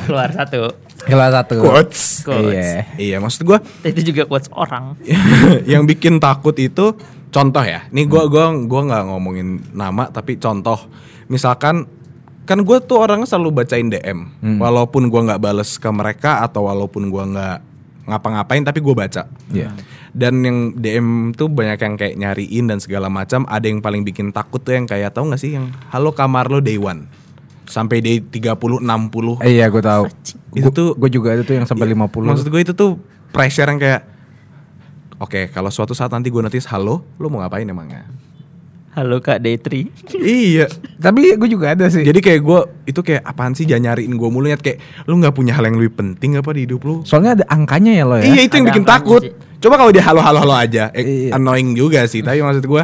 [0.06, 0.70] Keluar satu.
[1.04, 1.54] Kelas satu.
[1.60, 2.54] quotes Quotes.
[2.54, 2.82] Iya.
[2.96, 4.96] iya maksud gue Itu juga quotes orang.
[5.70, 6.94] yang bikin takut itu
[7.28, 7.84] contoh ya.
[7.92, 10.78] Nih gua gua gua nggak ngomongin nama tapi contoh.
[11.26, 11.84] Misalkan
[12.46, 14.18] kan gue tuh orangnya selalu bacain DM,
[14.56, 17.58] walaupun gua nggak bales ke mereka atau walaupun gua nggak
[18.06, 19.26] ngapa-ngapain tapi gue baca.
[19.50, 19.74] Iya.
[20.14, 23.42] Dan yang DM tuh banyak yang kayak nyariin dan segala macam.
[23.44, 26.62] Ada yang paling bikin takut tuh yang kayak tahu nggak sih yang halo kamar lo
[26.62, 27.10] day one
[27.66, 30.06] sampai day 30 60 Eh, iya gue tahu.
[30.54, 32.30] Itu tuh- gue juga ada tuh yang sampai 50.
[32.30, 32.94] Maksud gue itu tuh
[33.34, 34.02] pressure yang kayak
[35.16, 38.04] Oke, kalau suatu saat nanti gue notice halo, lo mau ngapain emangnya?
[38.96, 39.92] Halo Kak Detri.
[40.16, 40.64] iya.
[40.96, 42.00] Tapi gue juga ada sih.
[42.00, 44.64] Jadi kayak gue itu kayak apaan sih jangan nyariin gue mulu Nyet.
[44.64, 46.94] kayak lu nggak punya hal yang lebih penting apa di hidup lu?
[47.04, 48.24] Soalnya ada angkanya ya lo ya.
[48.24, 49.22] Iya itu yang Ada bikin angkanya takut.
[49.22, 49.32] sih.
[49.56, 51.36] Coba kalau dia halo halo halo aja, eh, Iya.
[51.36, 52.24] annoying juga sih.
[52.24, 52.82] Tapi maksud gue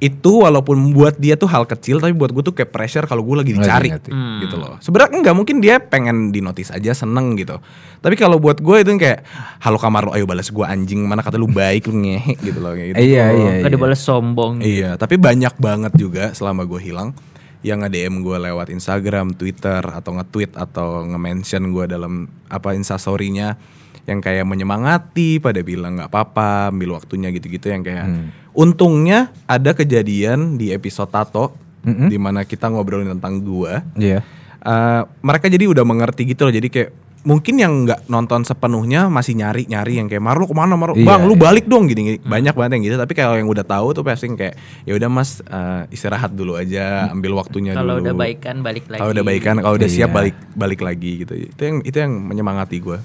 [0.00, 3.44] itu walaupun buat dia tuh hal kecil, tapi buat gue tuh kayak pressure kalau gue
[3.44, 4.10] lagi dicari ngerti.
[4.40, 4.80] gitu loh.
[4.80, 7.60] Sebenarnya enggak mungkin dia pengen di notice aja seneng gitu.
[8.00, 9.28] Tapi kalau buat gue itu kayak
[9.60, 12.72] halo kamar lo, ayo balas gue anjing mana kata lu baik lu ngehe gitu loh
[12.72, 13.12] kayak gitu.
[13.12, 13.36] Iya, tuh.
[13.44, 13.52] iya.
[13.60, 14.64] Gak dibalas sombong.
[14.64, 17.12] Iya, tapi banyak banget juga selama gue hilang
[17.60, 23.60] yang nge-DM gue lewat Instagram, Twitter atau nge-tweet atau nge-mention gue dalam apa instastory-nya
[24.08, 28.08] yang kayak menyemangati pada bilang nggak apa-apa, ambil waktunya gitu-gitu yang kayak
[28.52, 33.72] untungnya ada kejadian di episode Tato di mana kita ngobrolin tentang gue.
[33.96, 34.20] Iya.
[34.60, 36.52] Eh, mereka jadi udah mengerti gitu loh.
[36.52, 40.72] Jadi kayak mungkin yang nggak nonton sepenuhnya masih nyari nyari yang kayak Marlo ke mana
[40.72, 41.40] Marlo Iya, bang lu iya.
[41.40, 42.18] balik dong gini, gini.
[42.18, 44.56] banyak banget yang gitu tapi kalau yang udah tahu tuh pasti kayak
[44.88, 49.00] ya udah mas eh, istirahat dulu aja ambil waktunya Kalau dulu udah baikan balik lagi.
[49.04, 50.16] kalau udah baikan kalau udah siap Iya.
[50.16, 52.96] balik balik lagi gitu itu yang itu yang menyemangati gue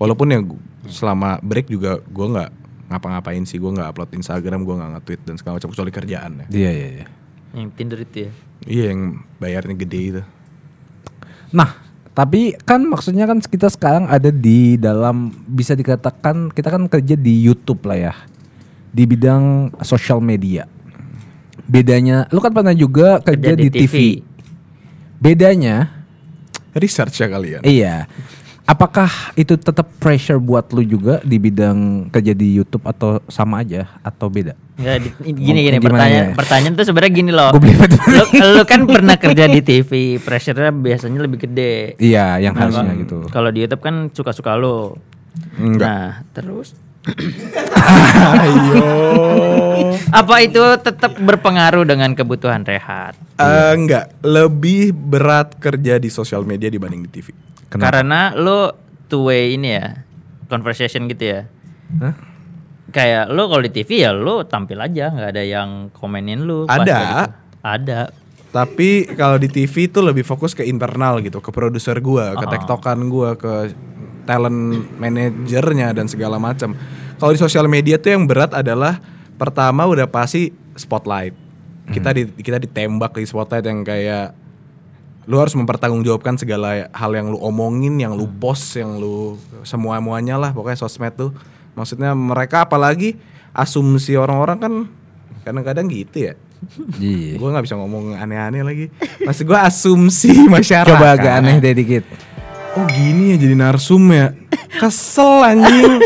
[0.00, 0.42] walaupun yang
[0.88, 2.50] selama break juga gue nggak
[2.88, 6.46] ngapa-ngapain sih gue nggak upload Instagram gue nggak nge-tweet dan segala macam kecuali kerjaan ya
[6.48, 7.06] Iya, iya, iya.
[7.56, 8.30] Yang Tinder itu ya.
[8.68, 9.00] iya yang
[9.40, 10.22] bayarnya gede itu
[11.48, 11.80] Nah,
[12.12, 17.40] tapi kan maksudnya kan kita sekarang ada di dalam bisa dikatakan kita kan kerja di
[17.40, 18.14] YouTube lah ya.
[18.92, 20.68] Di bidang sosial media.
[21.68, 24.20] Bedanya, lu kan pernah juga kerja, di, TV.
[25.20, 25.98] Bedanya,
[26.78, 28.06] research ya kalian iya.
[28.68, 33.88] Apakah itu tetap pressure buat lu juga di bidang kerja di YouTube atau sama aja
[34.04, 34.52] atau beda?
[34.76, 36.36] Enggak di- gini gini pertanyaan ya?
[36.36, 37.50] pertanyaan tuh sebenarnya gini loh.
[37.56, 41.96] Lu, lu kan pernah kerja di TV, pressure-nya biasanya lebih gede.
[41.96, 43.24] Iya, yang Nah, harusnya gitu.
[43.32, 45.00] Kalau di YouTube kan suka-suka lo.
[45.56, 45.88] Enggak.
[45.88, 46.76] Nah, terus
[50.10, 53.16] apa itu tetap berpengaruh dengan kebutuhan rehat?
[53.38, 57.32] Eh, enggak, lebih berat kerja di sosial media dibanding di TV.
[57.68, 58.72] Karena lo
[59.08, 60.04] two way ini ya,
[60.48, 61.40] conversation gitu ya.
[62.00, 62.14] Hah?
[62.88, 66.64] Kayak lo kalau di TV ya lo tampil aja, nggak ada yang komenin lo.
[66.64, 66.80] Ada.
[66.80, 67.32] lagi tuh.
[67.60, 68.00] Ada.
[68.48, 72.50] Tapi kalau di TV itu lebih fokus ke internal gitu, ke produser gua, ke Oh.
[72.50, 73.76] tektokan gua, ke
[74.24, 76.72] talent manajernya dan segala macam.
[77.20, 79.00] Kalau di sosial media tuh yang berat adalah
[79.36, 81.36] pertama udah pasti spotlight.
[81.88, 84.32] Kita di kita ditembak di spotlight yang kayak
[85.28, 90.40] lu harus mempertanggungjawabkan segala hal yang lu omongin, yang lu post, yang lu semua muanya
[90.40, 91.36] lah pokoknya sosmed tuh.
[91.76, 93.20] Maksudnya mereka apalagi
[93.52, 94.72] asumsi orang-orang kan
[95.44, 96.34] kadang-kadang gitu ya.
[96.98, 97.38] Iya.
[97.38, 98.86] Gue nggak bisa ngomong aneh-aneh lagi.
[99.22, 100.90] Maksud gue asumsi masyarakat.
[100.90, 102.02] Coba agak aneh deh dikit.
[102.74, 104.32] Oh gini ya jadi narsum ya.
[104.80, 106.02] Kesel anjing.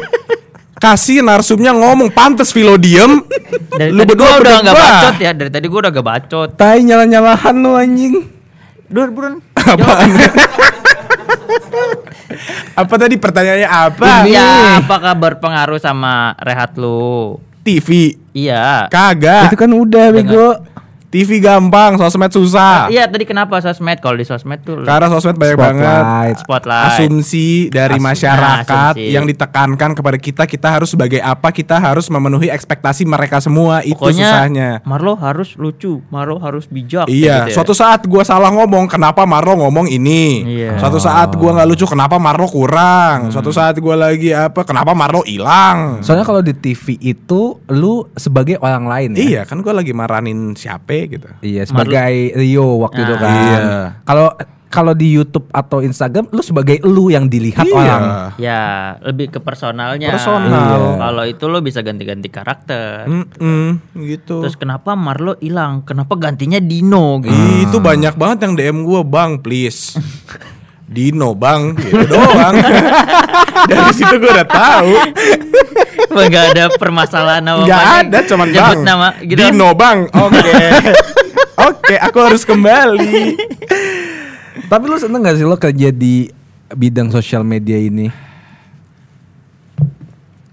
[0.77, 3.23] Kasih narsumnya ngomong pantes Vilo diem.
[3.71, 4.91] Dari Lu tadi berdua gua udah nggak berdua.
[4.99, 6.49] bacot ya, dari tadi gua udah gak bacot.
[6.59, 8.15] Tai nyala-nyalahan lu anjing.
[8.93, 9.41] Dur, buruan.
[9.57, 10.09] Apaan?
[12.85, 14.29] apa tadi pertanyaannya apa?
[14.29, 17.41] Ya, apakah berpengaruh sama rehat lu?
[17.65, 18.21] TV.
[18.37, 18.93] Iya.
[18.93, 19.49] Kagak.
[19.49, 20.61] Itu kan udah bego.
[21.13, 22.89] TV gampang, sosmed susah.
[22.89, 24.01] Iya tadi kenapa sosmed?
[24.01, 25.77] Kalau di sosmed tuh Karena sosmed banyak Spotlight.
[25.77, 26.87] banget spotlight.
[26.89, 29.13] asumsi dari Asum- masyarakat asumsi.
[29.13, 33.93] yang ditekankan kepada kita kita harus sebagai apa kita harus memenuhi ekspektasi mereka semua itu
[33.93, 37.05] Pokoknya susahnya Marlo harus lucu, Marlo harus bijak.
[37.07, 37.55] Iya, gitu ya.
[37.55, 40.49] suatu saat gua salah ngomong, kenapa Marlo ngomong ini?
[40.49, 40.81] Iya.
[40.81, 43.29] Suatu saat gua nggak lucu, kenapa Marlo kurang?
[43.29, 43.33] Hmm.
[43.37, 46.01] Suatu saat gua lagi apa, kenapa Marlo hilang?
[46.01, 49.21] Soalnya kalau di TV itu lu sebagai orang lain ya.
[49.21, 51.29] Iya, kan gua lagi maranin siapa gitu.
[51.41, 53.21] Iya, sebagai Rio waktu itu Ah.
[53.21, 53.31] kan.
[53.33, 53.59] Iya.
[54.03, 54.27] Kalau
[54.67, 57.77] kalau di YouTube atau Instagram lu sebagai lu yang dilihat Iya.
[57.77, 58.03] orang.
[58.41, 58.63] Ya,
[59.05, 60.09] lebih ke personalnya.
[60.09, 60.97] Personal.
[60.97, 60.97] Iya.
[60.97, 63.05] Kalau itu lo bisa ganti-ganti karakter.
[63.05, 64.41] Mm-mm, gitu.
[64.41, 65.85] Terus kenapa Marlo hilang?
[65.85, 67.37] Kenapa gantinya Dino gitu?
[67.37, 69.93] Ih, Itu banyak banget yang DM gua, "Bang, please."
[70.93, 72.55] Dino, Bang, gitu doang.
[73.73, 74.93] Dari situ gua udah tahu.
[76.13, 78.85] Enggak ada permasalahan apa Gak ada, cuman Nyebut Bang.
[78.85, 79.39] nama gitu.
[79.41, 79.99] Dino, Bang.
[80.13, 80.53] Oke.
[81.73, 83.37] Oke, aku harus kembali.
[84.69, 86.29] Tapi lu seneng gak sih lo kerja di
[86.73, 88.13] bidang sosial media ini?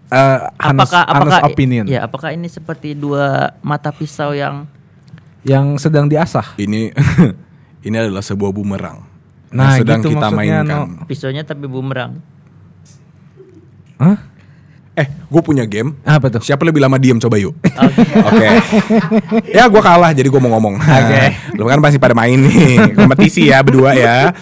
[0.09, 4.65] Eh, honest, apakah honest apakah opinion Ya, apakah ini seperti dua mata pisau yang
[5.45, 6.57] yang sedang diasah.
[6.57, 6.89] Ini
[7.87, 9.08] ini adalah sebuah bumerang
[9.49, 10.65] Nah, yang sedang gitu kita mainkan.
[10.65, 10.79] No.
[11.09, 12.21] pisaunya tapi bumerang?
[13.97, 14.17] Hah?
[14.99, 15.95] Eh, gue punya game.
[16.03, 16.43] Apa tuh?
[16.43, 17.55] Siapa lebih lama diem coba yuk.
[18.29, 18.47] Oke.
[19.47, 20.75] ya gue kalah jadi gue mau ngomong.
[20.75, 21.23] Oke.
[21.55, 24.35] Lu kan pasti pada main nih kompetisi ya berdua ya.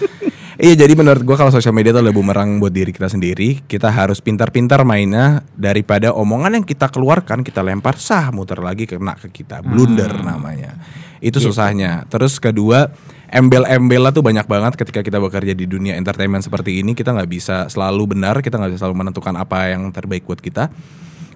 [0.58, 3.94] Iya jadi menurut gue kalau sosial media itu adalah bumerang buat diri kita sendiri Kita
[3.94, 9.30] harus pintar-pintar mainnya Daripada omongan yang kita keluarkan Kita lempar sah muter lagi kena ke
[9.30, 10.74] kita Blunder namanya
[11.22, 12.90] Itu susahnya Terus kedua
[13.28, 17.68] Embel-embel tuh banyak banget ketika kita bekerja di dunia entertainment seperti ini Kita nggak bisa
[17.68, 20.72] selalu benar Kita nggak bisa selalu menentukan apa yang terbaik buat kita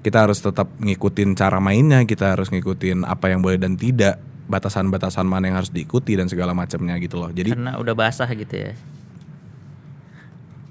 [0.00, 4.16] Kita harus tetap ngikutin cara mainnya Kita harus ngikutin apa yang boleh dan tidak
[4.48, 8.57] Batasan-batasan mana yang harus diikuti dan segala macamnya gitu loh Jadi Karena udah basah gitu
[8.57, 8.72] ya.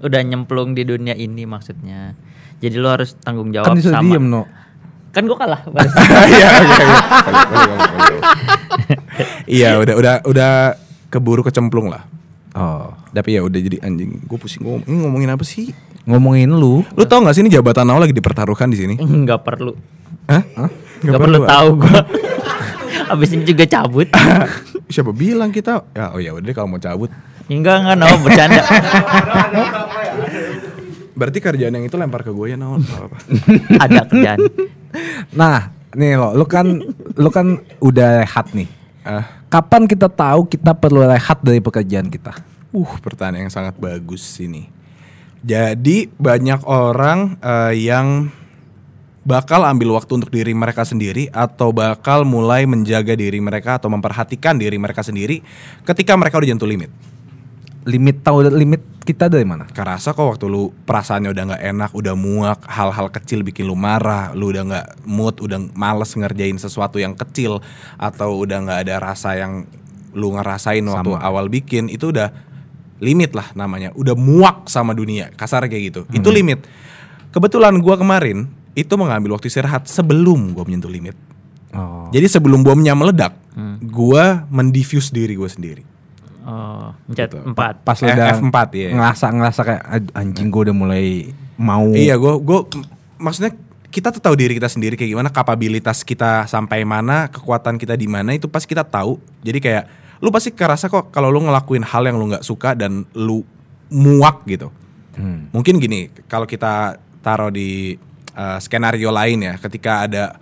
[0.02, 2.18] Udah nyemplung di dunia ini maksudnya.
[2.58, 4.10] Jadi lo harus tanggung jawab Kan disuruh sama.
[4.10, 4.42] diem no.
[5.14, 5.62] Kan gue kalah.
[6.26, 6.48] Iya.
[9.46, 10.52] Iya, udah udah udah
[11.12, 12.08] keburu kecemplung lah.
[12.56, 14.24] Oh, Tapi ya udah jadi anjing.
[14.24, 14.84] Gue pusing ngomong.
[14.88, 15.72] Ini ngomongin apa sih?
[16.06, 16.82] ngomongin lu.
[16.98, 18.94] Lu tau gak sih ini jabatan Nao lagi dipertaruhkan di sini?
[19.22, 19.72] Nggak perlu.
[20.26, 20.42] Hah?
[21.02, 22.00] Nggak perlu tahu gue.
[23.12, 24.08] Abis ini juga cabut.
[24.92, 25.84] Siapa bilang kita?
[25.96, 27.10] Ya, oh ya udah kalau mau cabut.
[27.50, 28.62] Enggak enggak no bercanda.
[31.12, 32.78] Berarti kerjaan yang itu lempar ke gue ya Nao.
[32.78, 33.18] Apa-apa.
[33.82, 34.38] Ada kerjaan.
[35.36, 36.66] Nah, nih lo, lu kan
[37.16, 38.68] lu kan udah rehat nih.
[39.02, 42.32] Ah, Kapan kita tahu kita perlu rehat dari pekerjaan kita?
[42.72, 44.72] uh, pertanyaan yang sangat bagus ini.
[45.42, 48.30] Jadi banyak orang eh, yang
[49.26, 54.58] bakal ambil waktu untuk diri mereka sendiri atau bakal mulai menjaga diri mereka atau memperhatikan
[54.58, 55.42] diri mereka sendiri
[55.82, 56.90] ketika mereka udah jentuh limit.
[57.82, 59.66] Limit tahu limit kita dari mana?
[59.66, 64.30] Kerasa kok waktu lu perasaannya udah nggak enak, udah muak, hal-hal kecil bikin lu marah,
[64.32, 67.58] lu udah nggak mood, udah males ngerjain sesuatu yang kecil
[67.98, 69.66] atau udah nggak ada rasa yang
[70.14, 71.24] lu ngerasain waktu Sama.
[71.24, 72.30] awal bikin itu udah
[73.02, 76.00] limit lah namanya, udah muak sama dunia, kasar kayak gitu.
[76.14, 76.62] Itu limit.
[77.34, 78.46] Kebetulan gua kemarin
[78.78, 81.18] itu mengambil waktu istirahat sebelum gua menyentuh limit.
[81.74, 82.06] Oh.
[82.14, 83.34] Jadi sebelum bomnya meledak,
[83.82, 85.91] gua mendifuse diri gua sendiri.
[86.42, 87.38] Oh, mencet Gitu.
[87.40, 87.74] empat.
[87.80, 88.88] Pas lu Eh, udah F4, iya.
[88.90, 91.06] ngerasa ngerasa kayak "Aduh, anjing gue udah mulai
[91.54, 92.58] mau Iya, gue gue
[93.16, 93.54] maksudnya
[93.88, 98.08] kita tuh tahu diri kita sendiri kayak gimana, kapabilitas kita sampai mana, kekuatan kita di
[98.08, 99.20] mana itu pasti kita tahu.
[99.40, 99.84] Jadi kayak
[100.18, 103.44] lu pasti kerasa kok kalau lu ngelakuin hal yang lu nggak suka dan lu
[103.88, 104.72] muak gitu.
[105.12, 105.52] Hmm.
[105.52, 107.94] Mungkin gini, kalau kita taruh di
[108.32, 110.40] uh, skenario lain ya, ketika ada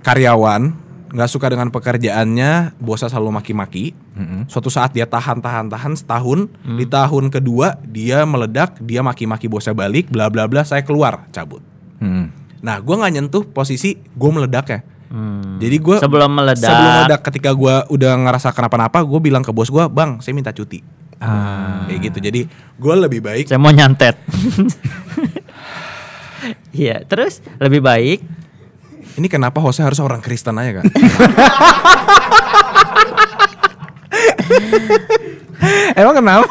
[0.00, 0.83] karyawan
[1.14, 3.94] nggak suka dengan pekerjaannya, bosnya selalu maki-maki.
[4.50, 10.26] Suatu saat dia tahan-tahan-tahan setahun, di tahun kedua dia meledak, dia maki-maki bosnya balik, bla
[10.26, 11.62] bla bla, saya keluar, cabut.
[12.02, 12.34] Hmm.
[12.58, 14.80] Nah, gue nggak nyentuh posisi gue meledak ya.
[15.14, 15.62] Hmm.
[15.62, 16.66] Jadi gue Sebelum meledak.
[16.66, 20.50] sebelum meledak ketika gue udah ngerasa kenapa-napa, gue bilang ke bos gue, bang, saya minta
[20.50, 20.82] cuti.
[21.22, 21.86] Ah.
[21.86, 22.18] Kayak gitu.
[22.18, 22.40] Jadi
[22.74, 24.18] gue lebih baik Saya mau nyantet.
[26.74, 28.20] Iya, terus lebih baik
[29.14, 30.84] Ini kenapa hostnya harus orang Kristen aja kan?
[35.94, 36.50] Emang kenapa?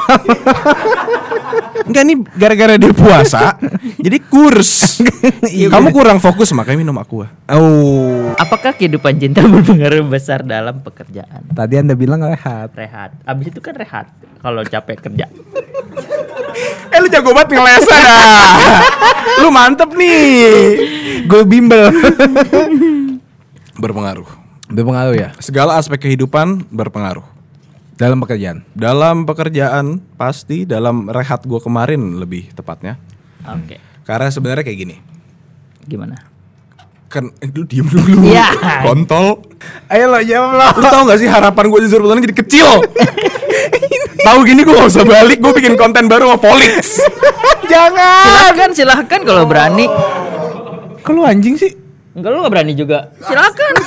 [1.83, 3.59] Enggak nih gara-gara dia puasa
[3.99, 5.03] Jadi kurs
[5.73, 8.31] Kamu kurang fokus makanya minum aqua oh.
[8.39, 11.43] apakah kehidupan cinta berpengaruh besar dalam pekerjaan?
[11.51, 12.71] Tadi Anda bilang rehat.
[12.73, 13.13] Rehat.
[13.27, 14.07] Abis itu kan rehat
[14.39, 15.27] kalau capek kerja.
[16.89, 18.03] Eh lu jago banget ngeles dah
[19.41, 20.77] Lu mantep nih
[21.23, 21.89] Gue bimbel.
[23.81, 24.29] Berpengaruh
[24.67, 27.25] Berpengaruh ya Segala aspek kehidupan berpengaruh.
[27.93, 28.65] dalam pekerjaan.
[28.73, 29.85] Dalam pekerjaan
[30.17, 32.97] pasti, dalam rehat gue kemarin lebih tepatnya.
[33.45, 33.77] Oke.
[34.01, 34.95] Karena sebenarnya kayak gini.
[35.85, 36.17] Gimana?
[37.05, 38.25] Kan eh, lu diem dulu.
[38.25, 38.49] Iya.
[38.85, 39.45] Kontol.
[39.87, 40.67] Ayo lo jawab lo.
[40.73, 42.67] Lu tau gak sih harapan gue di Zurbutan jadi kecil?
[44.23, 47.03] Tahu gini gue gak usah balik, gue bikin konten baru sama Polix.
[47.71, 48.25] Jangan.
[48.25, 49.87] Silahkan, silahkan kalau berani.
[51.03, 51.71] Kok lu anjing sih?
[52.15, 53.11] Enggak lu gak berani juga.
[53.21, 53.73] Silakan.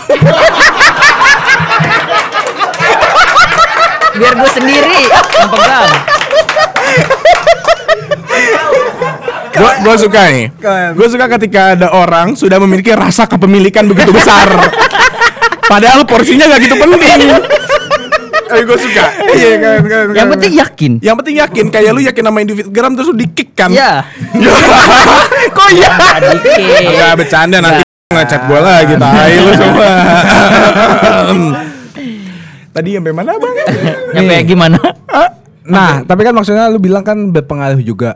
[4.17, 5.93] Biar gue sendiri yang pegang.
[9.57, 10.47] Gue gue suka nih.
[10.97, 14.49] Gue suka ketika ada orang sudah memiliki rasa kepemilikan begitu besar.
[15.73, 17.21] Padahal porsinya gak gitu penting.
[18.47, 19.05] Eh gue suka.
[19.35, 20.93] Iya kan, kan, Yang penting yakin.
[21.03, 23.71] Yang penting yakin kayak lu yakin sama Instagram terus lu di kick kan?
[23.75, 24.07] Ya.
[25.57, 25.91] Kok iya?
[26.31, 26.83] Dikit.
[26.87, 27.83] Enggak bercanda nanti
[28.15, 29.91] ngechat gue lagi tai lu semua.
[32.77, 33.57] Tadi sampai mana bang?
[34.15, 34.79] Nyampe gimana?
[35.67, 38.15] Nah, tapi kan maksudnya lu bilang kan berpengaruh juga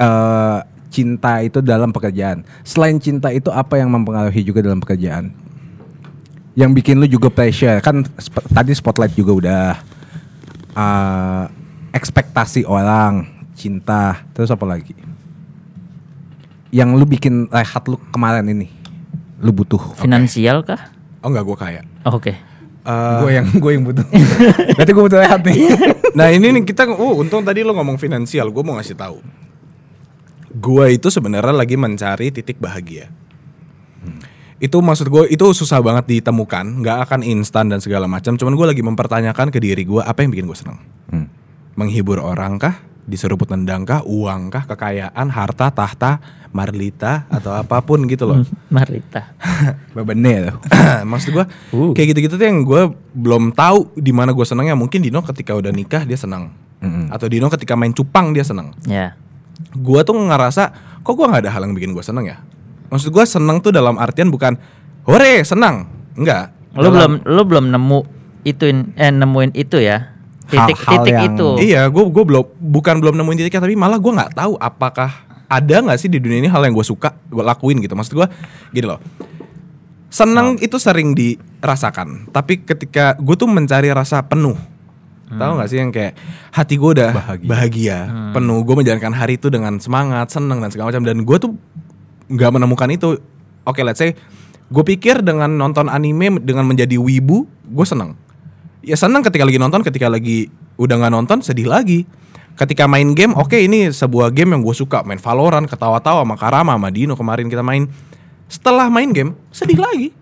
[0.00, 0.58] eh
[0.90, 2.42] cinta itu dalam pekerjaan.
[2.66, 5.30] Selain cinta itu apa yang mempengaruhi juga dalam pekerjaan?
[6.60, 9.62] Yang bikin lu juga pressure kan sp- tadi spotlight juga udah
[10.76, 11.44] eh
[11.90, 14.92] ekspektasi orang, cinta, terus apa lagi?
[16.70, 18.68] Yang lu bikin rehat lu kemarin ini,
[19.42, 19.98] lu butuh.
[19.98, 20.92] Finansial kah?
[21.24, 21.82] Oh enggak gue kaya.
[22.06, 22.38] Oh, Oke.
[22.80, 24.06] Eh, gue yang gue yang butuh.
[24.78, 25.58] Berarti gue butuh rehat nih.
[26.10, 29.22] Nah ini nih kita, oh untung tadi lo ngomong finansial, gue mau ngasih tahu.
[30.50, 33.06] Gue itu sebenarnya lagi mencari titik bahagia.
[34.60, 38.36] Itu maksud gue itu susah banget ditemukan, nggak akan instan dan segala macam.
[38.36, 40.76] Cuman gue lagi mempertanyakan ke diri gue apa yang bikin gue seneng.
[41.08, 41.26] Hmm.
[41.74, 42.76] Menghibur orang kah?
[43.08, 44.04] Diseruput nendang kah?
[44.04, 44.68] Uang kah?
[44.68, 46.20] Kekayaan, harta, tahta,
[46.52, 48.44] marlita atau apa pun gitu loh.
[48.74, 49.32] Marita.
[49.96, 50.56] Bebennya tuh.
[51.10, 51.96] Maksud gue Uh.
[51.96, 54.76] kayak gitu-gitu tuh yang gue belum tahu di mana gue senengnya.
[54.76, 56.52] Mungkin Dino ketika udah nikah dia senang,
[56.84, 57.08] Mm-mm.
[57.08, 58.76] atau Dino ketika main cupang dia senang.
[58.84, 59.16] Ya.
[59.72, 60.68] Gue tuh ngerasa
[61.00, 62.36] kok gue nggak ada hal yang bikin gue seneng ya.
[62.90, 64.58] Maksud gue seneng tuh dalam artian bukan
[65.02, 66.50] hore senang, enggak.
[66.74, 67.98] Lu Dalam- belum lu belum nemu
[68.42, 70.14] ituin eh nemuin itu ya.
[70.46, 71.48] Titik Hal-hal titik yang- itu.
[71.62, 75.10] Iya, gue gue belum bukan belum nemuin titiknya tapi malah gue nggak tahu apakah
[75.46, 77.94] ada nggak sih di dunia ini hal yang gue suka gue lakuin gitu.
[77.94, 78.26] Maksud gue
[78.70, 78.98] gini loh.
[80.10, 84.58] Senang itu sering dirasakan, tapi ketika gue tuh mencari rasa penuh,
[85.28, 86.18] tahu nggak sih yang kayak
[86.50, 87.46] hati gue udah Bahagia.
[87.46, 87.98] bahagia,
[88.34, 91.54] penuh, gue menjalankan hari itu dengan semangat, seneng dan segala macam, dan gue tuh
[92.30, 93.18] nggak menemukan itu.
[93.66, 94.14] Oke, let's say
[94.70, 98.14] gue pikir dengan nonton anime dengan menjadi wibu, gue seneng.
[98.80, 102.06] Ya seneng ketika lagi nonton, ketika lagi udah nggak nonton sedih lagi.
[102.54, 106.76] Ketika main game, oke ini sebuah game yang gue suka, main Valorant, ketawa-tawa sama Karama,
[106.76, 107.88] sama Dino kemarin kita main.
[108.50, 110.12] Setelah main game, sedih lagi.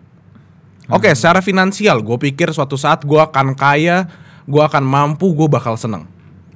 [0.89, 4.07] Oke, secara finansial, gue pikir suatu saat gue akan kaya,
[4.47, 6.07] gue akan mampu, gue bakal seneng.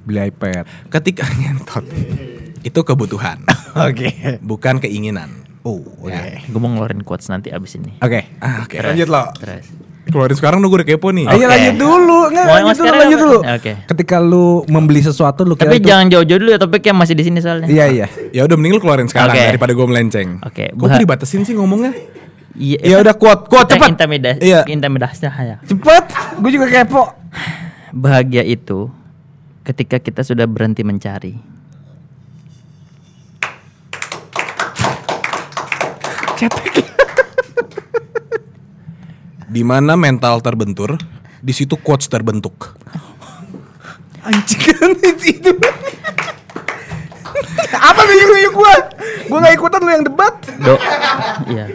[0.07, 0.65] Beli iPad.
[0.87, 1.83] Ketika nyentot,
[2.63, 3.43] itu kebutuhan,
[3.89, 4.39] Oke.
[4.39, 5.42] bukan keinginan.
[5.63, 6.11] Oh, oke.
[6.11, 6.43] Ya.
[6.43, 7.95] Gue mau ngeluarin quotes nanti abis ini.
[7.97, 8.35] Oke.
[8.37, 9.23] Ah, Oke, Terus, lanjut lo.
[9.39, 9.65] Terus.
[10.03, 11.23] Keluarin sekarang dong gue udah kepo nih.
[11.25, 11.47] Ayo Oke.
[11.47, 13.39] lanjut dulu, nggak Mau- mau lanjut dulu, lanjut dulu.
[13.47, 13.71] Oke.
[13.87, 17.39] Ketika lu membeli sesuatu lu Tapi itu- jangan jauh-jauh dulu ya topiknya masih di sini
[17.39, 17.71] soalnya.
[17.71, 18.05] Iya iya.
[18.35, 19.47] Ya udah mending lu keluarin sekarang Oke.
[19.47, 20.43] daripada gue melenceng.
[20.43, 21.95] Oke, Kok bah- dibatasin sih ngomongnya?
[22.53, 22.77] Iya.
[22.83, 23.89] Ya udah quote, quote Kita cepat.
[23.95, 24.39] Intimidasi.
[24.43, 24.59] Iya.
[24.67, 25.57] Intimidasi ya.
[25.63, 26.03] Cepet,
[26.37, 27.03] gue juga kepo.
[27.89, 28.91] Bahagia itu
[29.63, 31.52] ketika kita sudah berhenti mencari.
[39.53, 40.97] Di mana mental terbentur,
[41.37, 42.73] di situ quotes terbentuk.
[44.23, 45.51] Anjing kan itu.
[47.73, 48.75] Apa nunjuk-nunjuk gua?
[49.29, 50.33] Gua gak ikutan lu yang debat.
[50.57, 50.73] Do.
[51.51, 51.65] Iya.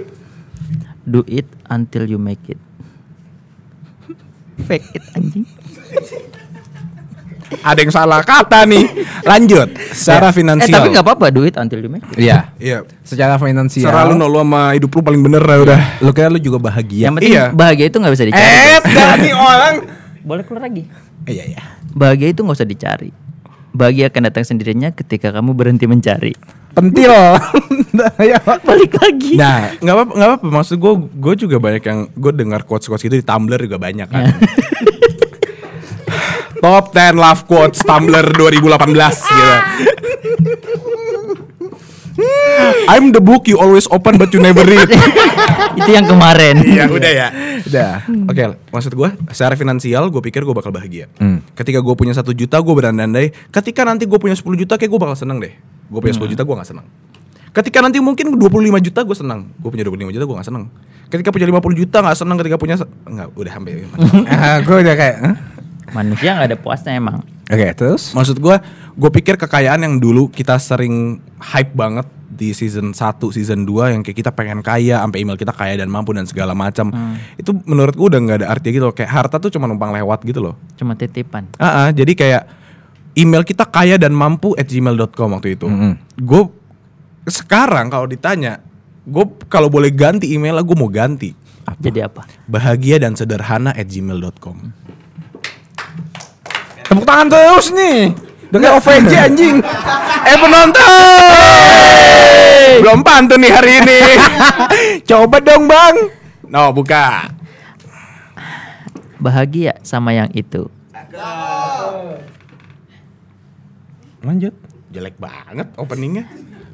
[1.07, 2.61] Do it until you make it.
[4.67, 5.47] Fake it anjing.
[7.59, 8.85] Ada yang salah kata nih.
[9.23, 9.69] Lanjut.
[9.91, 10.75] Secara Eh finansial.
[10.75, 12.05] tapi nggak apa-apa do it until you make.
[12.15, 12.53] Iya.
[12.57, 12.85] Iya.
[13.01, 13.89] Secara finansial.
[13.89, 15.81] Serah lu no, lu sama hidup lu paling bener lah udah.
[15.99, 17.09] Lu kira lu juga bahagia.
[17.09, 17.45] Yang penting Iya.
[17.51, 18.45] bahagia itu nggak bisa dicari.
[18.45, 19.75] Eh, dari orang.
[20.21, 20.85] Boleh keluar lagi.
[21.25, 21.61] Iya iya.
[21.89, 23.11] Bahagia itu nggak usah dicari.
[23.69, 26.33] Bahagia akan datang sendirinya ketika kamu berhenti mencari.
[26.73, 27.11] Pentil.
[28.31, 28.39] ya.
[28.61, 29.35] Balik lagi.
[29.35, 30.37] Nah, nggak apa nggak apa.
[30.47, 34.09] Maksud gue, gue juga banyak yang gue dengar quotes quotes gitu di Tumblr juga banyak
[34.09, 34.25] kan.
[36.59, 38.91] Top 10 love quotes Tumblr 2018
[39.29, 39.57] gitu.
[42.89, 44.91] I'm the book you always open but you never read.
[45.79, 46.59] itu yang kemarin.
[46.59, 47.29] Iya, udah ya.
[47.63, 47.91] Udah.
[48.27, 51.07] Oke, maksud gue secara finansial gue pikir gue bakal bahagia.
[51.17, 51.47] Hmm.
[51.55, 53.31] Ketika gue punya satu juta gue berandai-andai.
[53.55, 55.55] Ketika nanti gue punya 10 juta kayak gue bakal seneng deh.
[55.87, 56.87] Gue punya 10 juta gue gak seneng.
[57.49, 58.51] Ketika nanti mungkin 25
[58.83, 59.41] juta gue seneng.
[59.55, 60.65] Gue punya 25 juta gue gak seneng.
[61.09, 63.81] ketika punya 50 juta nggak senang ketika punya se- nggak udah hampir
[64.29, 65.17] Ah, gue udah kayak?
[65.95, 67.25] Manusia nggak ada puasnya emang.
[67.49, 68.13] Oke, terus?
[68.13, 68.57] maksud gue
[68.93, 74.03] gue pikir kekayaan yang dulu kita sering hype banget di season 1, season 2 yang
[74.05, 76.93] kayak kita pengen kaya sampai email kita kaya dan mampu dan segala macam
[77.35, 80.23] itu menurut gue udah nggak ada artinya gitu loh kayak harta tuh cuma numpang lewat
[80.23, 81.49] gitu loh Cuma titipan.
[81.57, 82.43] Ah, ah, jadi kayak
[83.19, 85.67] email kita kaya dan mampu at gmail.com waktu itu.
[85.67, 85.99] Mm-mm.
[86.23, 86.47] Gue
[87.27, 88.63] sekarang kalau ditanya,
[89.03, 91.35] gue kalau boleh ganti email gue mau ganti
[91.83, 92.25] Jadi apa?
[92.49, 94.57] bahagia dan sederhana at gmail.com.
[96.89, 98.17] Tepuk tangan terus nih.
[98.49, 99.61] Dengan OVJ anjing.
[100.25, 100.81] Eh penonton,
[102.81, 104.01] belum pantun nih hari ini.
[105.09, 105.97] Coba dong, Bang.
[106.49, 107.29] No, buka.
[109.21, 110.65] Bahagia sama yang itu.
[114.25, 114.57] Lanjut.
[114.89, 116.25] Jelek banget openingnya.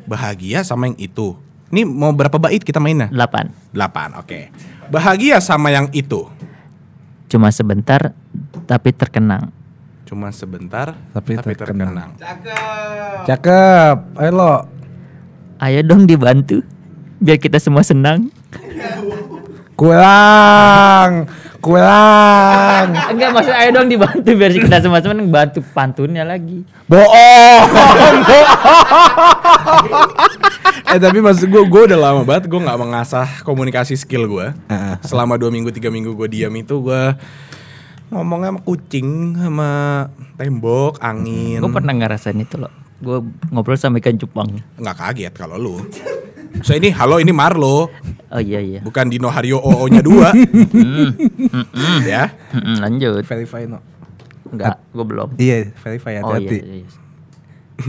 [0.06, 1.34] Bahagia sama yang itu.
[1.74, 3.10] Ini mau berapa bait kita mainnya?
[3.10, 3.74] 8.
[3.74, 4.40] 8, oke.
[4.94, 6.30] Bahagia sama yang itu.
[7.26, 8.14] Cuma sebentar
[8.70, 9.50] tapi terkenang.
[10.14, 12.14] Cuma sebentar, Tapi tapi, terkenang.
[12.14, 13.26] terkenang.
[13.26, 13.96] Cakep.
[14.14, 14.54] Ayo lo.
[15.58, 16.62] Ayo dong dibantu
[17.18, 18.30] biar kita semua senang.
[19.74, 21.26] Kurang.
[21.58, 22.94] Kurang.
[23.10, 26.62] Enggak maksud ayo dong dibantu biar kita semua senang bantu pantunnya lagi.
[26.86, 27.66] Bohong.
[30.94, 34.46] eh tapi maksud gue, gue udah lama banget gue nggak mengasah komunikasi skill gue.
[34.70, 34.94] Heeh.
[35.02, 37.02] Selama dua minggu tiga minggu gue diam itu gue
[38.14, 39.70] ngomongnya sama kucing, sama
[40.38, 41.58] tembok, angin.
[41.58, 42.70] Gue pernah ngerasain itu loh.
[43.02, 43.18] Gue
[43.50, 44.48] ngobrol sama ikan cupang.
[44.78, 45.76] Nggak kaget kalau lu.
[46.62, 47.90] So ini halo ini Marlo,
[48.30, 48.78] Oh iya iya.
[48.78, 50.30] bukan Dino Hario OO-nya dua.
[52.10, 52.30] ya.
[52.78, 53.26] Lanjut.
[53.26, 53.82] Verify no.
[54.54, 55.28] Enggak, gue belum.
[55.34, 56.58] Iya, verify Oh iya, hati-hati.
[56.62, 56.86] iya.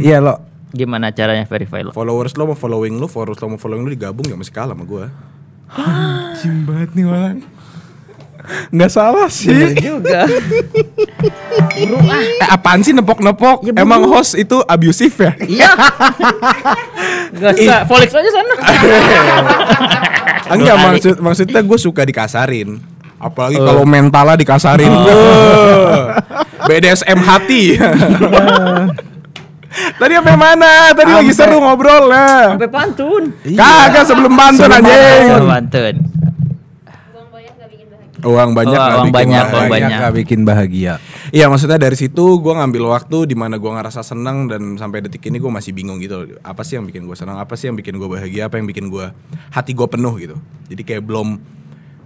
[0.02, 0.42] Iya lo.
[0.74, 1.94] Gimana caranya verify lo?
[1.94, 4.84] Followers lo mau following lu, followers lo mau following lu digabung ya masih kalah sama
[4.84, 5.06] gue.
[5.78, 7.38] Anjing banget nih orang.
[8.70, 9.50] Nggak salah sih.
[9.50, 10.22] Bener juga.
[11.76, 13.66] Eh apaan sih nepok-nepok?
[13.66, 15.34] Ya, Emang host itu abusif ya?
[15.40, 15.72] Iya.
[17.36, 17.78] Gak suka.
[17.86, 18.54] Folix aja sana.
[20.56, 22.80] Enggak maksud maksudnya gue suka dikasarin.
[23.16, 24.92] Apalagi kalau mentalnya dikasarin.
[24.92, 26.14] Beuh.
[26.66, 27.80] BDSM hati.
[29.76, 30.96] Tadi sampai mana?
[30.96, 32.56] Tadi lagi Sampai- seru ngobrol lah.
[32.56, 33.24] Sampai pantun.
[33.44, 35.28] Kagak sebelum pantun Sebelum anjing.
[35.36, 35.96] Oh, pantun.
[38.26, 39.56] Uang banyak Oh, uang bikin banyak, bahagia.
[39.56, 39.90] uang banyak.
[39.96, 40.94] nggak bikin bahagia.
[41.30, 45.22] Iya maksudnya dari situ gue ngambil waktu di mana gue ngerasa senang dan sampai detik
[45.26, 47.96] ini gue masih bingung gitu apa sih yang bikin gue senang apa sih yang bikin
[47.96, 49.10] gue bahagia apa yang bikin gue
[49.50, 51.38] hati gue penuh gitu jadi kayak belum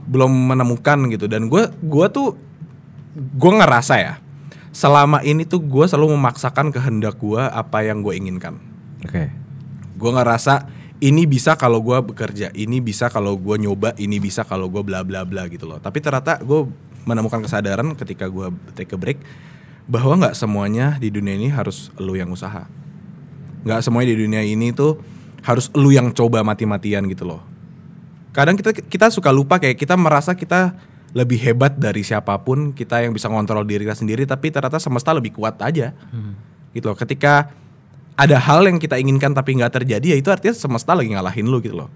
[0.05, 2.33] belum menemukan gitu dan gue gua tuh
[3.13, 4.13] gue ngerasa ya
[4.69, 8.57] selama ini tuh gue selalu memaksakan kehendak gue apa yang gue inginkan
[9.01, 9.29] Oke.
[9.95, 10.65] gue ngerasa
[10.99, 15.03] ini bisa kalau gue bekerja ini bisa kalau gue nyoba ini bisa kalau gue bla
[15.07, 15.79] bla bla gitu loh.
[15.79, 16.67] Tapi ternyata gue
[17.07, 19.23] menemukan kesadaran ketika gue take a break
[19.87, 22.67] bahwa nggak semuanya di dunia ini harus lu yang usaha.
[23.63, 24.99] Nggak semuanya di dunia ini tuh
[25.41, 27.41] harus lu yang coba mati-matian gitu loh.
[28.35, 30.75] Kadang kita kita suka lupa kayak kita merasa kita
[31.15, 35.15] lebih hebat dari siapa pun kita yang bisa ngontrol diri kita sendiri tapi ternyata semesta
[35.15, 35.95] lebih kuat aja.
[36.75, 36.93] Gitu loh.
[36.99, 37.49] Ketika
[38.19, 41.63] ada hal yang kita inginkan tapi nggak terjadi ya itu artinya semesta lagi ngalahin lu
[41.63, 41.87] gitu loh.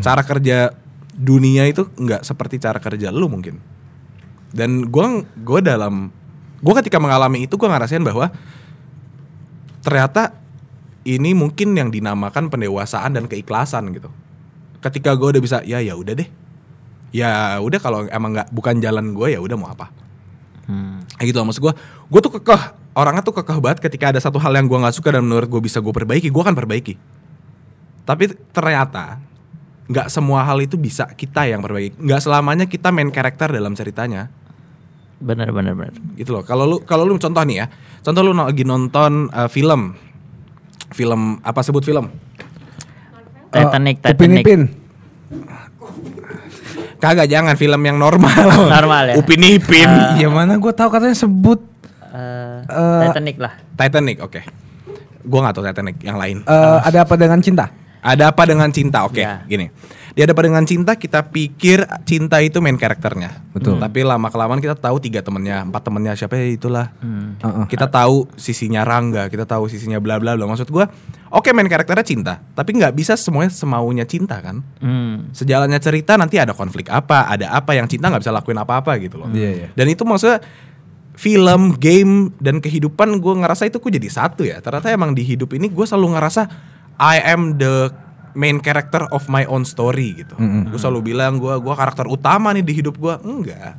[0.00, 0.72] Cara kerja
[1.12, 3.60] dunia itu nggak seperti cara kerja lu mungkin.
[4.48, 5.06] Dan gue
[5.44, 6.08] gue dalam
[6.64, 8.32] gue ketika mengalami itu gue ngerasain bahwa
[9.84, 10.32] ternyata
[11.04, 14.08] ini mungkin yang dinamakan pendewasaan dan keikhlasan gitu.
[14.80, 16.28] Ketika gue udah bisa ya ya udah deh.
[17.12, 19.92] Ya udah kalau emang nggak bukan jalan gue ya udah mau apa.
[20.64, 21.04] Hmm.
[21.20, 21.74] Gitu loh maksud gue
[22.08, 25.14] Gue tuh kekeh Orangnya tuh kekeh banget ketika ada satu hal yang gue gak suka
[25.14, 26.98] Dan menurut gue bisa gue perbaiki Gue akan perbaiki.
[28.02, 29.22] Tapi ternyata
[29.88, 31.96] nggak semua hal itu bisa kita yang perbaiki.
[31.96, 34.28] Nggak selamanya kita main karakter dalam ceritanya.
[35.18, 35.96] Benar benar benar.
[36.14, 36.44] gitu loh.
[36.44, 37.66] Kalau lu kalau lu contoh nih ya.
[38.04, 39.96] Contoh lu lagi nonton uh, film.
[40.92, 42.12] Film apa sebut film?
[43.48, 44.44] Titanic, Upin Titanic.
[44.44, 44.62] Ipin.
[47.00, 47.56] kagak jangan.
[47.56, 48.44] Film yang normal.
[48.68, 49.14] Normal ya?
[49.16, 49.88] Upin Ipin
[50.20, 51.64] Ya mana gue tahu katanya sebut
[52.18, 53.52] Eh, Titanic lah.
[53.78, 54.40] Titanic oke
[55.24, 57.68] Gua nggak tahu Titanic yang lain eh, ada apa dengan cinta?
[57.98, 59.02] Ada apa dengan cinta?
[59.04, 59.42] Oke, Ya.
[59.44, 59.68] gini.
[60.14, 63.38] Di ada apa dengan cinta kita pikir cinta itu main karakternya.
[63.54, 63.78] Betul.
[63.78, 66.90] Tapi lama kelamaan kita tahu tiga temennya, empat temennya siapa ya itulah.
[66.98, 67.38] Hmm.
[67.38, 67.64] Heeh.
[67.70, 70.46] Kita tahu sisinya Rangga, kita tahu sisinya bla bla bla.
[70.46, 70.90] Maksud gua,
[71.30, 74.62] oke main karakternya cinta, tapi nggak bisa semuanya semaunya cinta kan.
[74.82, 75.30] Hmm.
[75.30, 79.22] Sejalannya cerita nanti ada konflik apa, ada apa yang cinta nggak bisa lakuin apa-apa gitu
[79.22, 79.30] loh.
[79.30, 79.68] Iya, iya.
[79.74, 80.42] Dan itu maksudnya
[81.18, 84.62] film, game, dan kehidupan gue ngerasa itu gue jadi satu ya.
[84.62, 86.46] Ternyata emang di hidup ini gue selalu ngerasa
[86.94, 87.90] I am the
[88.38, 90.38] main character of my own story gitu.
[90.38, 93.14] Gue selalu bilang gue gua karakter utama nih di hidup gue.
[93.26, 93.74] Enggak.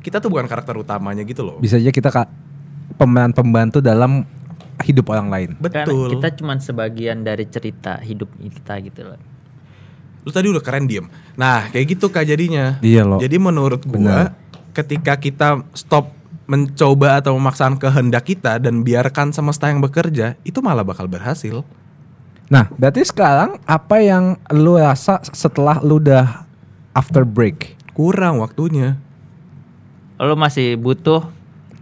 [0.00, 1.60] Kita tuh bukan karakter utamanya gitu loh.
[1.60, 2.32] Bisa aja kita kak
[2.96, 4.24] pemeran pembantu dalam
[4.88, 5.50] hidup orang lain.
[5.68, 6.16] Kan Betul.
[6.16, 9.20] kita cuman sebagian dari cerita hidup kita gitu loh.
[10.24, 11.04] Lu tadi udah keren diem.
[11.36, 12.80] Nah kayak gitu kak jadinya.
[12.80, 13.20] Iya, loh.
[13.20, 14.32] Jadi menurut gua
[14.72, 20.84] ketika kita stop mencoba atau memaksakan kehendak kita dan biarkan semesta yang bekerja, itu malah
[20.84, 21.64] bakal berhasil.
[22.52, 26.44] Nah, berarti sekarang apa yang lu rasa setelah lu udah
[26.92, 27.76] after break?
[27.96, 29.00] Kurang waktunya.
[30.20, 31.26] Lo masih butuh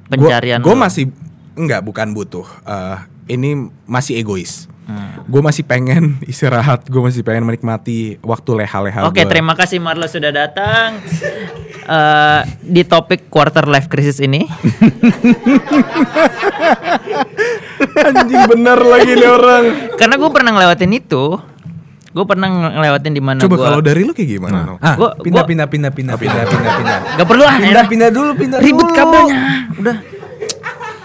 [0.09, 1.11] pencarian Gue masih
[1.59, 2.47] enggak bukan butuh.
[2.65, 2.97] Eh,
[3.35, 4.71] ini masih egois.
[4.87, 5.25] Hmm.
[5.27, 6.87] Gue masih pengen istirahat.
[6.87, 9.09] Gue masih pengen menikmati waktu leha-leha.
[9.09, 9.31] Oke, gua.
[9.31, 10.99] terima kasih Marlo sudah datang.
[11.83, 14.47] Eh, di topik quarter life crisis ini,
[17.99, 19.65] Anjing bener lagi nih orang.
[19.95, 21.25] karena gue pernah ngelewatin itu,
[22.09, 24.59] gue pernah ngelewatin di mana Coba gua- kalau dari lu kayak gimana?
[24.65, 24.75] No?
[24.79, 26.99] Ah, Gua- pindah, gua- pindah pindah pindah pindah pindah pindah.
[27.17, 28.95] Gak perlu lah, Pindah pindah dulu, pindah ribet dulu.
[28.95, 29.41] kabelnya.
[29.75, 29.97] Udah.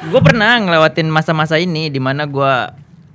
[0.08, 2.54] Gue pernah ngelewatin masa-masa ini di mana gue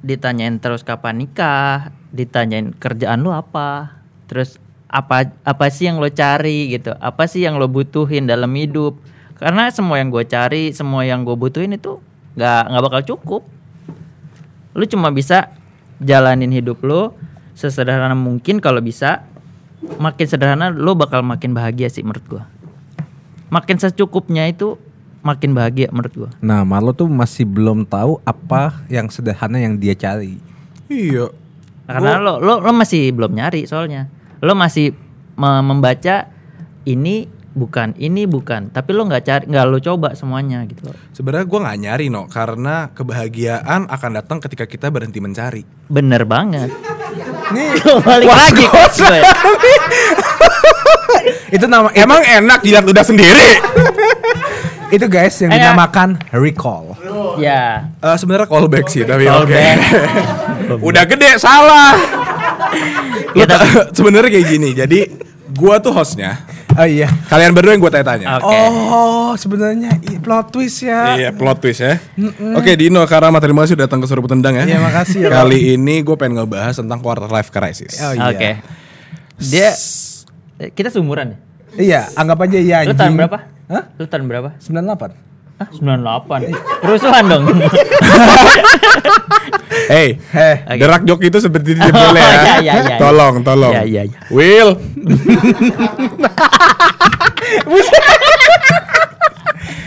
[0.00, 3.96] ditanyain terus kapan nikah, ditanyain kerjaan lu apa,
[4.26, 4.58] terus
[4.92, 9.00] apa apa sih yang lo cari gitu, apa sih yang lo butuhin dalam hidup.
[9.40, 11.98] Karena semua yang gue cari, semua yang gue butuhin itu
[12.36, 13.42] nggak nggak bakal cukup.
[14.76, 15.50] Lu cuma bisa
[15.98, 17.16] jalanin hidup lo
[17.56, 19.24] sesederhana mungkin kalau bisa.
[19.82, 22.46] Makin sederhana lo bakal makin bahagia sih menurut gua
[23.52, 24.80] makin secukupnya itu
[25.20, 26.30] makin bahagia menurut gua.
[26.40, 30.40] Nah, Marlo tuh masih belum tahu apa yang sederhana yang dia cari.
[30.88, 31.28] Iya.
[31.84, 34.08] Karena lo, lo lo masih belum nyari soalnya.
[34.42, 34.90] Lo masih
[35.32, 36.26] me- membaca
[36.82, 40.90] ini bukan, ini bukan, tapi lo nggak cari, nggak lo coba semuanya gitu.
[41.12, 45.62] Sebenarnya gue nggak nyari no, karena kebahagiaan akan datang ketika kita berhenti mencari.
[45.86, 46.74] Bener banget.
[47.52, 49.20] Nih, Balik lagi gue.
[51.52, 53.48] itu nama Emang enak jilat udah sendiri?
[54.94, 56.96] itu guys yang Eh, dinamakan recall.
[57.36, 57.88] Ya.
[57.96, 59.48] Eh Sebenarnya callback sih, tapi oke.
[59.48, 60.80] Callback.
[60.80, 61.94] udah gede salah.
[63.34, 64.68] Ya, tapi- ta- sebenarnya kayak gini.
[64.72, 64.98] Jadi
[65.56, 66.40] gua tuh hostnya.
[66.72, 67.04] Oh iya.
[67.28, 68.40] Kalian berdua yang gue tanya-tanya.
[68.40, 68.48] Oke.
[68.48, 69.92] Oh, sebenarnya
[70.24, 71.20] plot twist ya.
[71.20, 72.00] Iya, plot twist ya.
[72.56, 74.64] Oke, Dino Karama terima kasih sudah datang ke Suruh Tendang ya.
[74.64, 78.00] Iya, makasih ya, Kali ini gue pengen ngebahas tentang quarter life crisis.
[78.00, 78.32] Oh, iya.
[78.32, 78.50] Oke.
[79.36, 79.68] Dia
[80.64, 81.38] eh, kita seumuran ya?
[81.72, 83.38] Iya, anggap aja iya Lu tahun berapa?
[83.68, 83.84] Hah?
[83.96, 84.48] Lu tahun berapa?
[84.60, 85.31] 98.
[85.62, 86.50] Ah, 98.
[86.82, 87.44] Rusuhan dong.
[89.82, 90.56] Hey, Heh.
[90.64, 90.78] Oke.
[90.78, 92.32] derak jok itu seperti tidak boleh ya.
[92.32, 92.96] iya, iya, iya.
[92.96, 93.72] tolong, tolong.
[93.72, 94.18] Iya, iya, iya.
[94.28, 94.70] Will.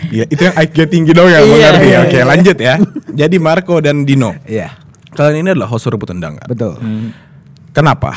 [0.06, 1.86] Iya, itu yang IQ tinggi dong ya, Iya, mengerti.
[1.86, 2.24] iya, Oke, iya.
[2.24, 2.74] lanjut ya.
[3.12, 4.32] Jadi Marco dan Dino.
[4.46, 4.72] Iya,
[5.12, 6.48] Kalian ini adalah host Suruh Tendang kan?
[6.48, 6.76] betul.
[7.72, 8.16] Kenapa?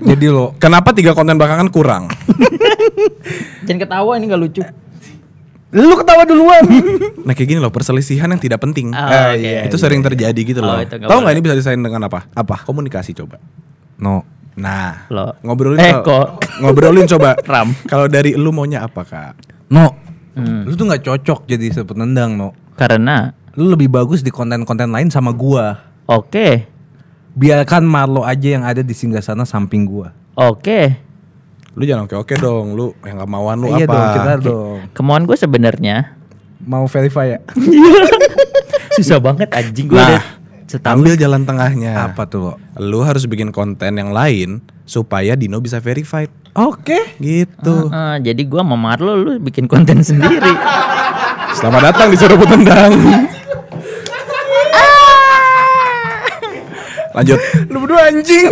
[0.00, 2.08] Jadi lo Kenapa tiga konten belakangan kurang?
[3.64, 4.62] Jangan ketawa ini nggak lucu.
[5.72, 6.64] Lu ketawa duluan.
[7.20, 8.90] Nah kayak gini loh perselisihan yang tidak penting.
[8.90, 9.52] Oh, Eh, oke.
[9.68, 10.80] Itu sering terjadi gitu Oh, loh.
[10.80, 11.30] Tahu nggak boleh.
[11.30, 12.26] ini bisa disain dengan apa?
[12.32, 12.64] Apa?
[12.64, 13.36] Komunikasi coba.
[13.96, 14.24] no.
[14.50, 15.36] Nah, Lo.
[15.40, 16.42] ngobrolin Eh, kok.
[16.58, 17.36] ngobrolin coba.
[17.46, 17.70] Ram.
[17.84, 19.34] Kalau dari lu maunya apa kak?
[19.68, 19.94] No.
[20.32, 20.64] Hmm.
[20.64, 22.56] Lu tuh nggak cocok jadi sepenendang, no.
[22.74, 25.76] Karena Lu lebih bagus di konten-konten lain sama gua.
[26.04, 26.66] oke,
[27.30, 30.10] Biarkan Marlo aja yang ada di singgah sana samping gua.
[30.34, 31.09] oke.
[31.72, 32.74] Lu jangan oke oke dong.
[32.74, 33.92] Lu yang gak mauan lu iya apa?
[33.92, 34.78] dong, kita dong.
[34.92, 35.96] Kemauan gue sebenarnya
[36.60, 37.40] Mau verify ya?
[38.96, 40.22] susah banget anjing gue Nah, udah
[40.66, 40.96] setahun.
[40.98, 41.92] ambil jalan tengahnya.
[42.04, 42.52] Apa tuh lo?
[42.76, 46.28] Lu harus bikin konten yang lain supaya Dino bisa verified.
[46.52, 47.16] Oke.
[47.16, 47.88] Gitu.
[47.88, 50.52] Ah, jadi gue sama Marlo lu bikin konten sendiri.
[51.52, 52.92] Selamat datang di Suruh Tendang.
[57.12, 57.38] Lanjut.
[57.66, 58.46] Lu berdua anjing.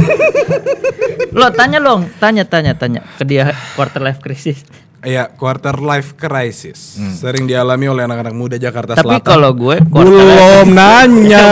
[1.30, 4.66] lo tanya dong, tanya tanya tanya ke dia quarter life crisis.
[4.98, 6.98] Iya, quarter life crisis.
[7.14, 9.22] Sering dialami oleh anak-anak muda Jakarta Tapi Selatan.
[9.24, 11.46] kalau gue quarter life belum nanya.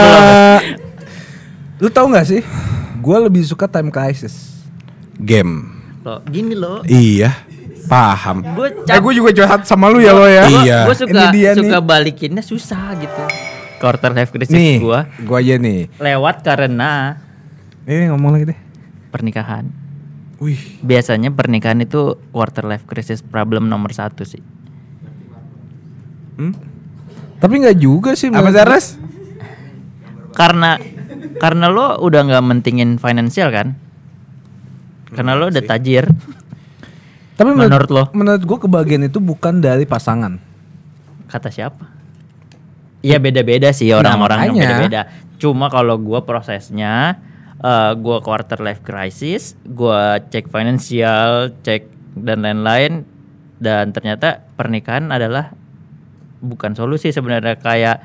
[1.81, 2.41] Lu tau gak sih?
[2.97, 4.59] Gua lebih suka time crisis.
[5.15, 5.79] Game.
[6.03, 6.83] lo gini lo.
[6.83, 7.31] Iya,
[7.85, 8.43] paham.
[8.51, 10.43] Gue Eh, gue juga curhat sama lu ya lo ya.
[10.47, 10.79] Iya.
[10.83, 11.83] Gue suka Ini dia suka nih.
[11.83, 13.23] balikinnya susah gitu.
[13.77, 15.85] Quarter life crisis Nih, gue gua aja nih.
[15.95, 17.21] lewat karena
[17.83, 18.59] Ini ngomong lagi deh.
[19.09, 19.69] pernikahan.
[20.37, 24.41] Wih, Biasanya pernikahan itu quarter life crisis problem nomor satu sih.
[27.37, 28.29] Tapi nggak juga sih.
[28.29, 28.53] apa gua.
[28.53, 28.97] Zaras?
[30.33, 30.77] Karena
[31.37, 33.77] karena lo udah nggak mentingin finansial kan?
[35.09, 36.05] Karena lo udah tajir.
[37.33, 38.03] Tapi menurut, Menurut lo?
[38.11, 40.37] Menurut gua kebahagiaan itu bukan dari pasangan.
[41.25, 41.96] Kata siapa?
[43.07, 44.67] Iya beda-beda sih orang-orang yang makanya.
[44.67, 45.01] beda-beda.
[45.39, 47.15] Cuma kalau gua prosesnya
[47.63, 51.87] eh, gua quarter life crisis, gua cek finansial, cek
[52.19, 53.07] dan lain-lain
[53.63, 55.55] dan ternyata pernikahan adalah
[56.43, 57.97] bukan solusi sebenarnya kayak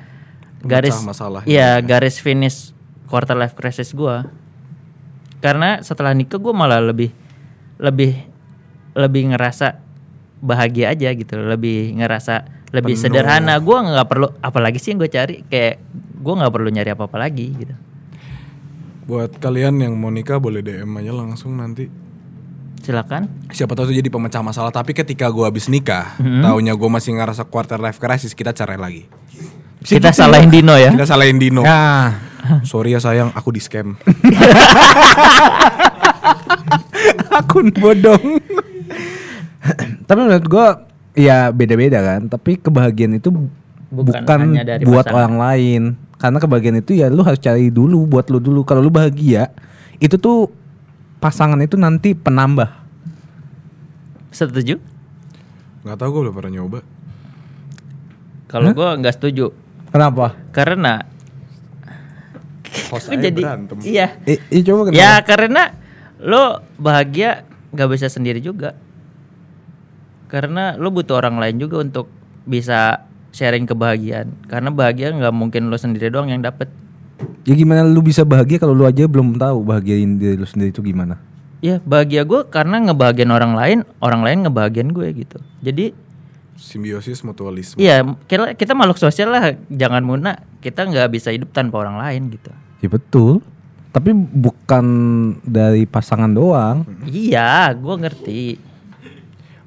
[0.63, 1.49] garis masalahnya.
[1.51, 2.71] Iya, garis finish
[3.11, 4.31] quarter life crisis gua.
[5.43, 7.11] Karena setelah nikah gua malah lebih
[7.83, 8.15] lebih
[8.95, 9.83] lebih ngerasa
[10.39, 13.03] bahagia aja gitu, lebih ngerasa lebih Penuh.
[13.03, 13.55] sederhana.
[13.59, 15.77] Gua nggak perlu apalagi sih yang gue cari kayak
[16.19, 17.75] gua nggak perlu nyari apa-apa lagi gitu.
[19.03, 21.91] Buat kalian yang mau nikah boleh DM aja langsung nanti.
[22.81, 23.47] Silakan.
[23.47, 24.69] Siapa tahu itu jadi pemecah masalah.
[24.69, 26.43] Tapi ketika gua habis nikah, Mhm.
[26.43, 29.05] taunya gua masih ngerasa quarter life crisis, kita cerai lagi.
[29.79, 30.91] Kita salahin Dino ya.
[30.91, 31.63] Kita salahin Dino.
[31.63, 32.31] Nah,
[32.67, 33.95] Sorry ya sayang, aku di scam.
[37.33, 38.39] akun bodong.
[40.09, 40.67] Tapi menurut gua
[41.13, 42.29] ya beda-beda kan.
[42.29, 43.29] Tapi kebahagiaan itu
[43.93, 45.19] Bukan bukan, hanya dari buat pasangan.
[45.21, 45.83] orang lain.
[46.17, 48.65] Karena kebahagiaan itu ya lu harus cari dulu buat lu dulu.
[48.65, 49.53] Kalau lu bahagia,
[50.01, 50.49] itu tuh
[51.21, 52.73] pasangan itu nanti penambah.
[54.33, 54.81] Setuju?
[55.83, 56.81] Gak tau gue belum pernah nyoba.
[58.49, 59.49] Kalau gua nggak setuju.
[59.93, 60.37] Kenapa?
[60.53, 61.05] Karena
[62.93, 63.77] Host jadi berantem.
[63.85, 64.17] iya.
[64.25, 65.01] Eh, eh, coba kenapa?
[65.01, 65.63] Ya karena
[66.21, 68.77] lo bahagia nggak bisa sendiri juga.
[70.33, 72.09] Karena lo butuh orang lain juga untuk
[72.49, 73.05] bisa
[73.37, 74.33] sharing kebahagiaan.
[74.49, 76.73] Karena bahagia nggak mungkin lo sendiri doang yang dapet.
[77.45, 80.81] Ya gimana lu bisa bahagia kalau lu aja belum tahu bahagiain diri lu sendiri itu
[80.81, 81.21] gimana?
[81.61, 85.39] Ya bahagia gue karena ngebahagiain orang lain, orang lain ngebahagiain gue gitu.
[85.61, 85.93] Jadi
[86.57, 87.77] Simbiosis mutualisme.
[87.77, 92.33] iya kita, kita makhluk sosial lah, jangan muna kita nggak bisa hidup tanpa orang lain
[92.33, 92.51] gitu.
[92.81, 93.45] Ya betul.
[93.93, 94.87] Tapi bukan
[95.45, 96.89] dari pasangan doang.
[97.05, 98.72] Iya, gue ngerti.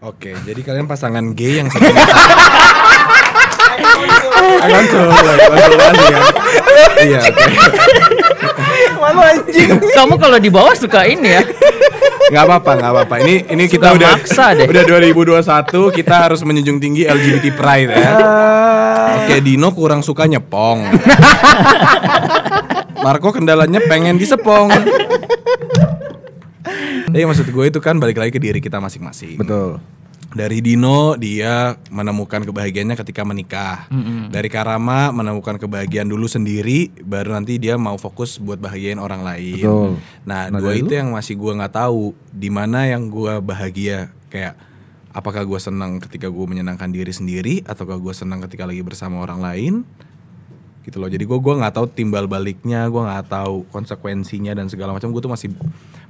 [0.06, 1.70] Oke, jadi kalian pasangan gay yang
[4.70, 6.22] Langsung, langsung ya.
[7.01, 7.45] Iya, oke.
[9.01, 9.70] Malu anjing.
[9.82, 11.41] Kamu kalau di bawah suka ini ya?
[12.30, 13.16] Nggak apa-apa, nggak apa-apa.
[13.26, 14.70] Ini ini kita udah maksa deh.
[14.70, 15.41] udah 2021,
[15.97, 18.12] kita harus menjunjung tinggi LGBT pride ya.
[19.26, 20.86] Oke, Dino kurang suka nyepong.
[23.01, 24.70] Marco kendalanya pengen disepong.
[27.05, 29.38] Tapi maksud gue itu kan balik lagi ke diri kita masing-masing.
[29.38, 29.78] Betul.
[30.36, 33.88] Dari Dino dia menemukan kebahagiaannya ketika menikah.
[34.28, 39.63] Dari Karama menemukan kebahagiaan dulu sendiri, baru nanti dia mau fokus buat bahagiain orang lain.
[39.63, 39.89] Betul.
[40.28, 40.99] Nah, Nah, dua itu lu?
[40.99, 44.59] yang masih gua nggak tahu di mana yang gua bahagia kayak
[45.16, 49.39] apakah gua senang ketika gua menyenangkan diri sendiri ataukah gua senang ketika lagi bersama orang
[49.39, 49.74] lain
[50.84, 54.91] gitu loh jadi gua gua nggak tahu timbal baliknya gua nggak tahu konsekuensinya dan segala
[54.91, 55.55] macam gua tuh masih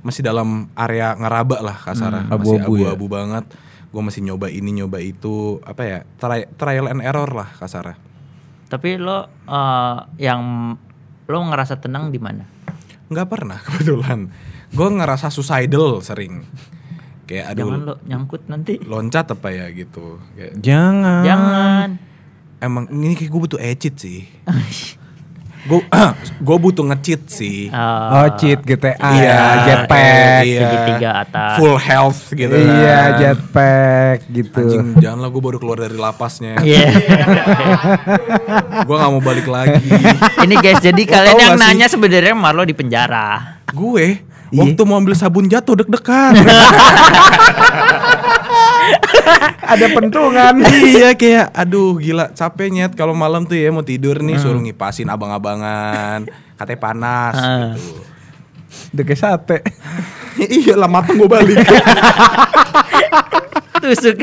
[0.06, 2.94] masih dalam area ngeraba lah kasarnya Hmm, masih abu-abu ya.
[2.94, 3.46] abu-abu banget
[3.90, 7.98] gua masih nyoba ini nyoba itu apa ya tri- trial and error lah kasarnya
[8.66, 10.74] Tapi lo eh, yang
[11.24, 12.46] lo ngerasa tenang di mana?
[13.06, 14.30] nggak pernah kebetulan
[14.72, 16.46] gua ngerasa suicidal sering
[17.26, 18.74] kayak aduh Jangan lo nyangkut nanti.
[18.80, 21.22] loncat apa ya gitu kayak Jangan.
[21.24, 21.90] Jangan.
[22.58, 24.22] emang ini kayak gue butuh e-cheat sih
[25.66, 25.82] gue
[26.46, 30.42] gue butuh nge-cheat sih Eh, Oh cheat GTA Iya, ya, jetpack.
[30.44, 30.60] iya.
[30.62, 31.52] segitiga atas.
[31.56, 33.10] full health gitu Iya, kan.
[33.18, 34.62] jetpack gitu.
[34.62, 36.88] anjing janganlah gue baru keluar dari lapasnya Iya.
[38.80, 39.90] gue nggak mau balik lagi
[40.46, 43.58] Ini guys, jadi kalian yang nanya sebenarnya Marlo di penjara.
[43.68, 44.62] gue Iya.
[44.62, 46.38] waktu mau ambil sabun jatuh deg-degan
[49.74, 50.54] Ada pentungan.
[50.84, 55.08] iya kayak aduh gila capek nyet kalau malam tuh ya mau tidur nih suruh ngipasin
[55.08, 56.24] abang-abangan
[56.56, 57.74] katanya panas Ah.
[57.74, 58.02] gitu
[58.92, 59.58] Udah kayak sate.
[60.60, 61.64] iya lah mateng gue balik
[63.88, 64.18] Tusuk.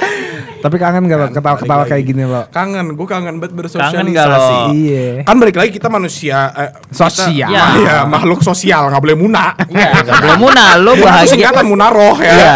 [0.64, 2.48] Tapi kangen gak lo ketawa-ketawa kayak gini lo?
[2.48, 4.72] kangen gue kangen banget bersosialisasi Kangen nggak lo?
[4.72, 5.08] Iya.
[5.22, 7.46] kan balik lagi kita manusia eh, Sosial.
[7.46, 7.64] kita- Ya.
[7.76, 11.28] ya makhluk sosial nggak boleh muna Iya, gak boleh muna, lo bahagia.
[11.28, 12.54] singkatan munaroh ya Iya.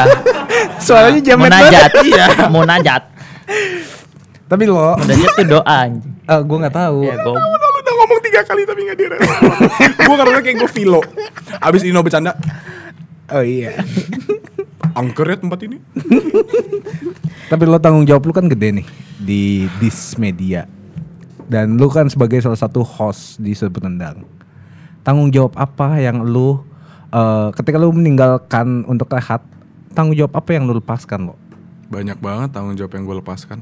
[0.79, 1.69] Suaranya jamet Munajat.
[1.69, 1.93] banget.
[2.09, 2.27] Iya.
[2.49, 3.03] Munajat.
[4.47, 5.65] Tapi lo, Munajat tuh doa.
[5.79, 6.13] anjing.
[6.25, 6.99] eh, gue nggak tahu.
[7.03, 9.53] Ya, gua Lu udah ngomong tiga kali tapi gak direspon
[9.99, 11.01] Gue karena kayak gue filo
[11.59, 12.33] Abis Ino bercanda
[13.29, 13.77] Oh iya.
[14.99, 15.79] Angker ya tempat ini
[17.51, 18.87] Tapi lo tanggung jawab lu kan gede nih
[19.17, 20.69] di dis media.
[21.49, 24.21] Dan lu kan sebagai salah satu host di Sebut Tendang.
[25.01, 26.61] Tanggung jawab apa yang lu
[27.09, 29.41] eh, ketika lu meninggalkan untuk rehat,
[29.97, 31.41] tanggung jawab apa yang lu lepaskan lo?
[31.89, 33.59] Banyak banget tanggung jawab yang gue lepaskan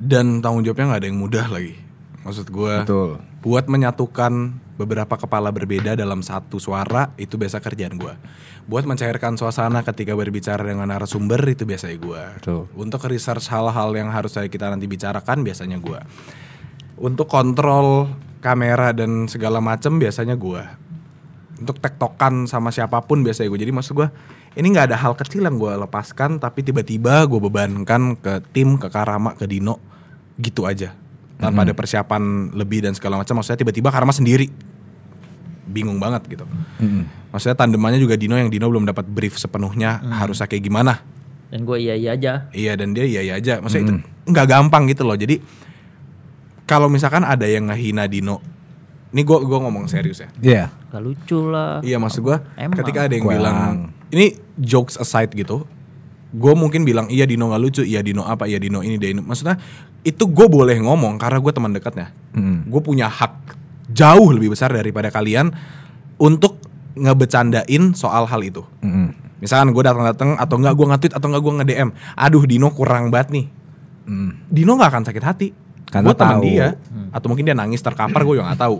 [0.00, 1.76] Dan tanggung jawabnya gak ada yang mudah lagi
[2.24, 3.10] Maksud gue Betul.
[3.44, 8.14] Buat menyatukan beberapa kepala berbeda dalam satu suara Itu biasa kerjaan gue
[8.68, 12.22] Buat mencairkan suasana ketika berbicara dengan narasumber Itu biasanya gue.
[12.76, 16.00] Untuk research hal-hal yang harus kita nanti bicarakan biasanya gue
[17.00, 18.12] Untuk kontrol
[18.44, 20.62] kamera dan segala macem biasanya gue
[21.58, 24.08] untuk tektokan sama siapa pun biasanya gue jadi maksud gue
[24.58, 28.88] ini nggak ada hal kecil yang gue lepaskan tapi tiba-tiba gue bebankan ke tim ke
[28.88, 29.78] Karama ke Dino.
[30.38, 30.94] Gitu aja.
[31.38, 34.50] Tanpa ada persiapan lebih dan segala macam maksudnya tiba-tiba Karama sendiri
[35.68, 36.44] bingung banget gitu
[37.30, 40.94] maksudnya tandemannya juga Dino yang Dino belum dapat brief sepenuhnya harusnya kayak gimana
[41.48, 42.32] Dan gue iya iya aja.
[42.52, 43.56] Iya dan dia iya iya aja.
[43.64, 43.94] Maksudnya itu
[44.28, 45.16] nggak gampang gitu loh.
[45.16, 45.40] Jadi
[46.68, 48.44] kalau misalkan ada yang ngehina Dino,
[49.16, 50.28] ini gua gua ngomong serius ya.
[50.44, 50.64] Iya.
[50.92, 51.80] Gak lucu lah.
[51.80, 52.76] Iya maksud gua Emang.
[52.76, 53.40] ketika ada yang Kurang.
[53.40, 53.56] bilang
[54.12, 55.64] ini jokes aside gitu,
[56.32, 59.24] gue mungkin bilang iya Dino nggak lucu, iya Dino apa, iya Dino ini, Dino.
[59.24, 59.56] Maksudnya
[60.04, 62.12] itu gue boleh ngomong karena gue teman dekatnya.
[62.36, 62.68] Mm.
[62.68, 63.56] Gue punya hak
[63.98, 65.50] jauh lebih besar daripada kalian
[66.22, 66.62] untuk
[66.94, 68.62] ngebecandain soal hal itu.
[68.82, 69.14] Mm-mm.
[69.38, 73.34] Misalkan gue datang-datang atau enggak gue nge-tweet atau enggak gue nge-DM, aduh Dino kurang banget
[73.34, 73.46] nih.
[74.06, 74.30] Mm.
[74.50, 75.48] Dino nggak akan sakit hati.
[75.88, 76.44] Karena gue teman tahu.
[76.44, 76.66] dia,
[77.14, 78.76] atau mungkin dia nangis terkapar gue juga nggak tahu.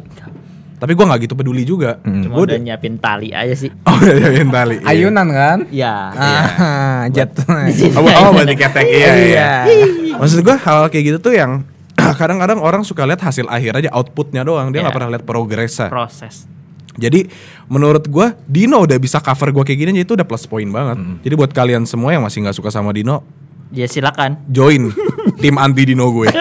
[0.79, 1.99] Tapi gue nggak gitu peduli juga.
[2.05, 3.71] Cuma Gua udah nyiapin tali aja sih.
[3.89, 4.77] Oh udah nyiapin tali.
[4.83, 4.87] iya.
[4.93, 5.59] Ayunan kan?
[5.73, 5.95] Ya.
[6.15, 7.49] Ah, jatuh.
[7.97, 9.51] Oh, oh berarti ketek iya, iya.
[9.67, 10.15] Iya.
[10.21, 11.65] Maksud gue hal kayak gitu tuh yang
[12.21, 14.71] kadang-kadang orang suka lihat hasil akhir aja outputnya doang.
[14.71, 14.99] Dia nggak Iya.
[14.99, 15.89] pernah lihat progresnya.
[15.89, 16.47] Proses.
[16.95, 17.31] Jadi
[17.67, 20.99] menurut gua Dino udah bisa cover gua kayak gini aja itu udah plus point banget.
[21.23, 23.23] Jadi buat kalian semua yang masih nggak suka sama Dino,
[23.71, 24.43] Ya silakan.
[24.49, 24.91] join
[25.43, 26.27] tim anti Dino gue.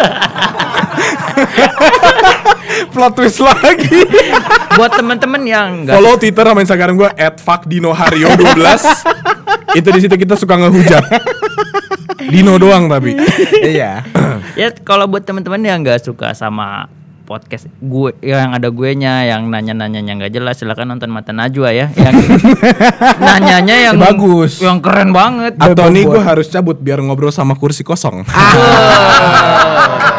[2.88, 4.02] Plot twist lagi.
[4.74, 8.58] Buat teman-teman yang enggak Follow Twitter sama Instagram gua @fuckdinohario12.
[9.76, 11.04] itu di situ kita suka ngehujat.
[12.28, 13.16] Dino doang tapi.
[13.64, 14.04] Iya.
[14.56, 16.88] ya kalau buat teman-teman yang nggak suka sama
[17.28, 21.76] podcast gue yang ada gue nya yang nanya-nanya yang nggak jelas silakan nonton mata Najwa
[21.76, 22.16] ya yang
[23.28, 24.64] nanyanya yang Bagus.
[24.64, 28.24] yang keren banget Atau nih gue harus cabut biar ngobrol sama kursi kosong.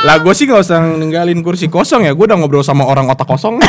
[0.00, 2.16] lah gue sih nggak usah ninggalin kursi kosong ya.
[2.16, 3.60] Gue udah ngobrol sama orang otak kosong.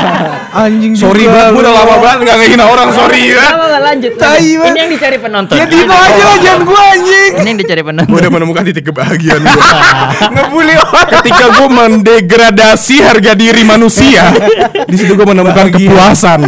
[0.66, 2.88] Anjing sorry banget, gue udah lama banget nggak ngehina orang.
[2.90, 3.46] Sorry ya.
[3.54, 7.32] Nggak lanjut ini yang dicari penonton Ya Dino aja lah jangan gue anjing.
[7.38, 9.62] ini yang dicari penonton Gue udah menemukan titik kebahagiaan gue.
[10.34, 11.08] Ngebully orang.
[11.20, 14.32] Ketika gue mendegradasi harga diri manusia,
[14.90, 16.40] di situ gue menemukan kepuasan.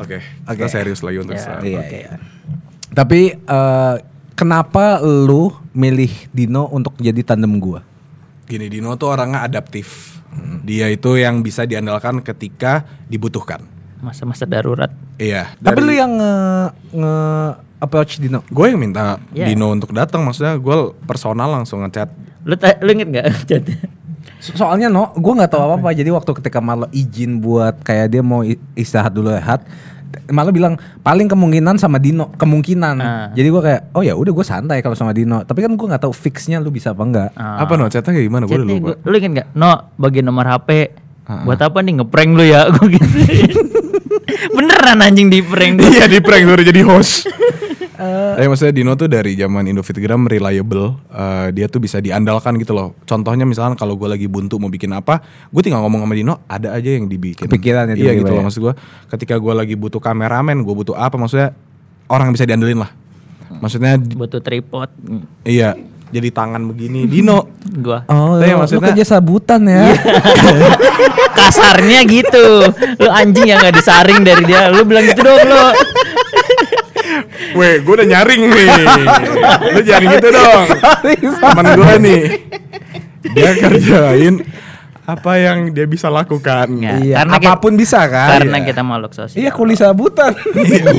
[0.00, 1.60] Oke, kita serius lagi untuk Ya.
[1.62, 2.12] Iya, iya.
[2.90, 3.94] Tapi eh,
[4.40, 7.84] kenapa lu milih Dino untuk jadi tandem gua?
[8.48, 10.16] Gini Dino tuh orangnya adaptif.
[10.64, 13.60] Dia itu yang bisa diandalkan ketika dibutuhkan.
[14.00, 14.88] masa-masa darurat
[15.20, 15.52] Iya.
[15.60, 16.32] Tapi dari- lu yang nge,
[16.96, 17.14] nge
[17.78, 18.40] approach Dino.
[18.42, 19.44] gue yang minta Iya.
[19.46, 22.08] Dino untuk datang, maksudnya gue personal langsung ngechat.
[22.40, 23.60] lu lu inget nggak chat
[24.40, 25.92] So- Soalnya no, gue nggak tahu apa-apa.
[25.92, 28.40] Jadi waktu ketika Marlo izin buat kayak dia mau
[28.72, 29.60] istirahat dulu rehat,
[30.28, 32.96] Marlo bilang paling kemungkinan sama Dino, kemungkinan.
[32.96, 33.28] Ah.
[33.30, 35.40] Jadi gue kayak, oh ya udah gue santai kalau sama Dino.
[35.40, 37.28] Tapi kan gue nggak tahu fixnya lu bisa apa enggak.
[37.32, 37.60] Ah.
[37.60, 38.44] Apa no chatnya kayak gimana?
[38.44, 38.86] Gue udah lupa.
[38.88, 40.70] gua- lu inget nggak no bagi nomor HP
[41.22, 41.46] Ah.
[41.46, 43.06] buat apa nih ngeprank lu ya gue gitu
[44.56, 47.26] beneran anjing di prank Iya di prank baru jadi host.
[48.00, 52.96] Tapi maksudnya Dino tuh dari zaman Indofitgram reliable, Eh, dia tuh bisa diandalkan gitu loh.
[53.02, 56.72] Contohnya misalkan kalau gue lagi buntu mau bikin apa, gue tinggal ngomong sama Dino, ada
[56.72, 57.44] aja yang dibikin.
[57.44, 58.44] Kepikiran ya Iya gitu loh ya.
[58.44, 58.74] maksud gue.
[59.08, 61.52] Ketika gue lagi butuh kameramen, gue butuh apa, maksudnya
[62.06, 62.90] orang yang bisa diandelin lah.
[63.52, 64.88] Maksudnya butuh tripod
[65.42, 65.74] iya,
[66.08, 67.50] jadi tangan begini, Dino.
[67.76, 69.90] gua Oh, Tapi lu maksudnya- kerja sabutan ya.
[71.40, 72.46] kasarnya gitu
[72.96, 75.64] lu anjing yang nggak disaring dari dia lu bilang gitu dong lu
[77.52, 78.68] Weh, gue udah nyaring nih.
[79.74, 80.62] Lu jangan gitu dong.
[81.36, 82.22] Temen gue nih.
[83.30, 84.34] Dia kerjain
[85.02, 86.70] apa yang dia bisa lakukan.
[86.76, 88.38] Ya, iya, karena kita- apa pun bisa kan.
[88.38, 90.30] karena kita makhluk sosial Iya, kuli sabutan.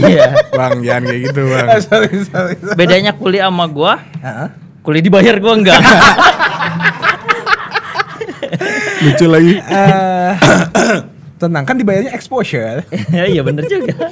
[0.04, 1.68] iya Bang, jangan kayak gitu, Bang.
[1.80, 2.56] sorry, sorry.
[2.74, 4.48] bedanya kuliah sama gua Heeh.
[4.82, 5.80] kuliah dibayar gua enggak
[9.02, 9.54] Lucu lagi.
[9.58, 10.32] Eh,
[11.40, 12.86] tenang kan dibayarnya exposure.
[13.32, 14.12] iya bener juga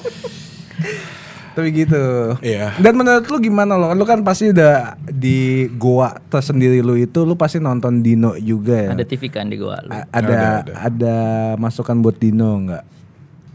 [1.59, 2.03] Tapi gitu.
[2.39, 2.73] Iya.
[2.75, 3.91] Dan menurut lu gimana lo?
[3.91, 5.39] Lu kan pasti udah di
[5.71, 8.89] goa tersendiri lu itu lu pasti nonton Dino juga ya.
[8.91, 9.89] ada TV kan di gua lu.
[9.89, 10.73] A- Ada, ada, ada.
[10.79, 11.15] ada
[11.55, 12.83] masukan buat Dino nggak?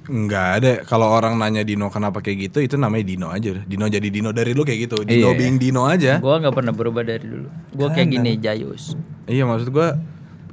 [0.05, 0.71] Enggak ada.
[0.85, 3.57] Kalau orang nanya Dino kenapa kayak gitu, itu namanya Dino aja.
[3.59, 5.01] Dino jadi Dino dari lu kayak gitu.
[5.01, 5.39] Dino Iya.
[5.39, 6.21] being Dino aja.
[6.21, 8.93] gua nggak pernah berubah dari dulu gua kayak gini jayus
[9.25, 9.97] Iya, maksud gua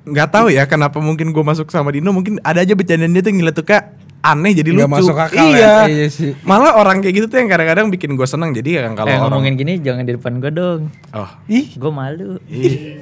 [0.02, 3.30] nggak tahu ya kenapa mungkin gue masuk sama Dino mungkin ada aja bercandaan dia tuh
[3.30, 4.98] ngeliat tuh kayak aneh jadi Nggak lucu.
[5.02, 5.58] masuk akal ya.
[5.58, 5.76] iya.
[5.90, 6.32] Iya sih.
[6.46, 8.54] Malah orang kayak gitu tuh yang kadang-kadang bikin gue senang.
[8.54, 10.82] Jadi yang kalau eh, orang ngomongin gini jangan di depan gua dong
[11.18, 12.38] oh Ih, gua malu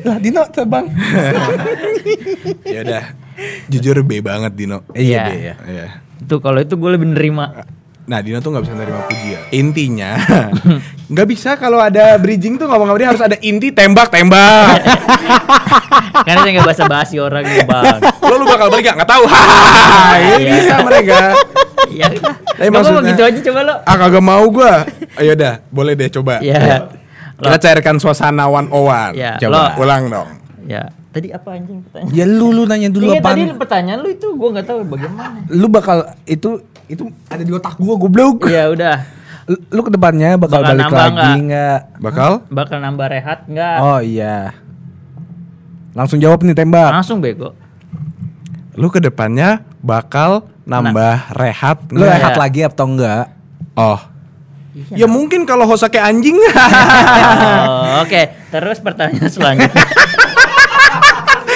[0.04, 0.88] lah Dino terbang.
[2.74, 3.04] ya udah
[3.68, 4.88] jujur B banget Dino.
[4.96, 5.24] Iya.
[5.28, 5.56] deh ya.
[5.68, 5.88] Iya.
[6.20, 7.64] itu kalau itu gue lebih nerima
[8.10, 9.42] Nah Dino tuh nggak bisa nerima pujian.
[9.54, 10.18] Intinya
[11.14, 14.82] nggak bisa kalau ada bridging tuh ngomong sama dia harus ada inti tembak tembak.
[16.26, 18.00] Karena saya nggak bahasa basi orang nih bang.
[18.30, 18.96] Lo lu bakal balik gak?
[18.96, 19.24] Nggak tahu.
[19.32, 20.50] Hahaha, ini Iya.
[20.54, 21.18] bisa mereka.
[21.90, 22.34] Ya udah.
[22.54, 23.76] Tapi maksudnya- gitu aja coba lo.
[23.84, 24.74] Ah kagak mau gua.
[25.16, 26.38] Ayo dah, boleh deh coba.
[26.40, 26.88] Ya.
[27.36, 29.14] Kita cairkan suasana one on one.
[29.14, 30.30] Ya, Coba lo- ulang dong.
[30.64, 30.92] Ya.
[31.10, 32.14] Tadi apa anjing pertanyaan?
[32.14, 35.42] Ya lu lu nanya dulu Iya tadi pertanyaan lu itu gua nggak tahu bagaimana.
[35.50, 38.46] Lu bakal itu itu ada di otak gua goblok.
[38.46, 38.96] Iya udah.
[39.46, 41.80] Lu, lu ke depannya bakal, Bakal balik lagi nggak?
[41.98, 42.32] Bakal?
[42.46, 43.78] Bakal nambah rehat nggak?
[43.80, 44.54] Oh iya.
[45.92, 46.94] Langsung jawab nih tembak.
[46.94, 47.58] Langsung bego.
[48.80, 52.16] Lu ke depannya bakal nambah rehat Lu nggak?
[52.16, 53.28] rehat lagi atau enggak?
[53.76, 54.00] Oh.
[54.96, 56.40] Ya mungkin kalau hosa kayak anjing.
[57.60, 59.84] Oh, Oke, terus pertanyaan selanjutnya.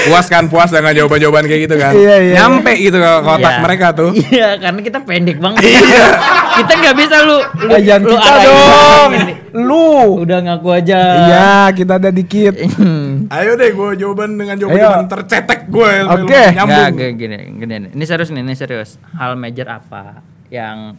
[0.04, 1.94] puas kan puas dengan jawaban-jawaban kayak gitu kan.
[1.94, 2.34] Iya, iya.
[2.38, 3.62] Nyampe gitu ke ke otak Iya.
[3.62, 4.10] mereka tuh.
[4.14, 5.62] Iya, karena kita pendek banget.
[5.64, 6.06] Iya.
[6.54, 9.10] kita nggak bisa lu lu, jangan lu kita dong.
[9.14, 9.34] ini.
[9.54, 9.90] Lu.
[10.20, 11.00] Udah ngaku aja.
[11.24, 12.54] Iya, kita ada dikit.
[13.36, 14.68] Ayo deh gue jawaban dengan Ayo.
[14.70, 15.92] jawaban tercetek gue.
[16.06, 16.42] Oke.
[16.52, 16.94] Nyambung.
[16.94, 17.88] Nggak, gini, gini, gini.
[17.92, 19.02] Ini serius nih, ini serius.
[19.14, 20.94] Hal major apa yang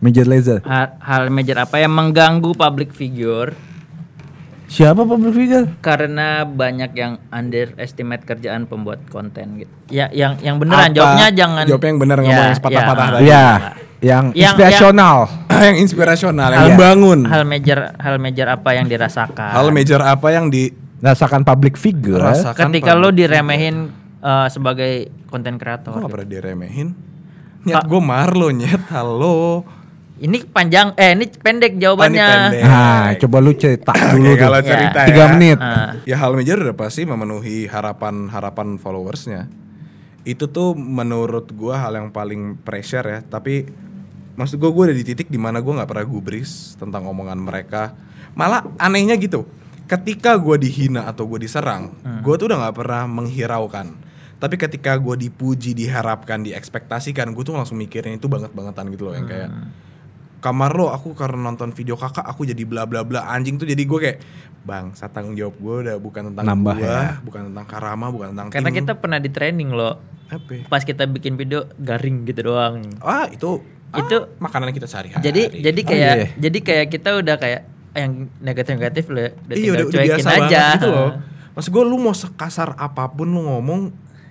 [0.00, 0.64] Major laser.
[0.64, 3.52] hal, hal major apa yang mengganggu public figure
[4.70, 5.66] Siapa public figure?
[5.82, 9.72] karena banyak yang underestimate kerjaan pembuat konten gitu.
[9.90, 10.94] Ya, yang yang beneran Apa?
[10.94, 11.64] jawabnya jangan.
[11.66, 13.24] Jawabnya yang bener, nggak mau yang sepatah-patah tadi.
[13.26, 13.44] Iya,
[13.98, 15.16] yang Yang- inspirasional.
[15.50, 17.20] yang inspirasional, yang Hal- membangun.
[17.26, 19.50] Hal major, hal major apa yang dirasakan?
[19.50, 22.20] Hal major apa yang di Rasakan public figure.
[22.20, 23.88] Rasakan Ketika lo diremehin
[24.20, 25.96] eh, sebagai konten kreator.
[25.96, 26.92] Kok gak pernah diremehin?
[27.60, 29.64] Nyet gue Marlo nyet, halo.
[30.20, 32.20] Ini panjang, eh ini pendek jawabannya.
[32.20, 32.62] Oh, pendek.
[32.62, 34.38] Nah, coba lu cerita dulu Oke, tuh.
[34.38, 34.66] kalau Ya.
[34.68, 35.30] cerita Tiga ya.
[35.32, 35.58] menit.
[35.58, 35.96] Ah.
[36.04, 39.48] Ya hal major udah pasti memenuhi harapan-harapan followersnya.
[40.22, 43.20] Itu tuh menurut gua hal yang paling pressure ya.
[43.22, 43.64] Tapi
[44.34, 47.96] maksud gua gua udah di titik di mana gua nggak pernah gubris tentang omongan mereka.
[48.32, 49.48] Malah anehnya gitu.
[49.86, 53.88] Ketika gua dihina atau gua diserang, gua tuh udah nggak pernah menghiraukan.
[54.36, 59.24] Tapi ketika gua dipuji, diharapkan, diekspektasikan, gua tuh langsung mikirin itu banget-bangetan gitu loh yang
[59.24, 59.48] kayak
[60.40, 63.78] kamar lo aku karena nonton video kakak aku jadi bla bla bla anjing tuh jadi
[63.78, 64.18] gue kayak
[64.60, 67.20] bang saya tanggung jawab gue udah bukan tentang Nambah gue ya.
[67.20, 68.78] bukan tentang karama bukan tentang Karena tim.
[68.78, 70.00] kita pernah di training loh.
[70.26, 72.84] apa Pas kita bikin video garing gitu doang.
[72.98, 73.60] ah itu
[73.90, 76.26] Itu- ah, makanan kita sehari-hari Jadi jadi Oh, kayak iya.
[76.38, 77.60] jadi kayak kita udah kayak
[77.92, 80.38] yang negatif-negatif lo udah iya tinggal udah, udah cuekin biasa aja.
[80.38, 81.10] banget gitu loh
[81.56, 83.80] maksud gue lu mau sekasar apa pun lu ngomong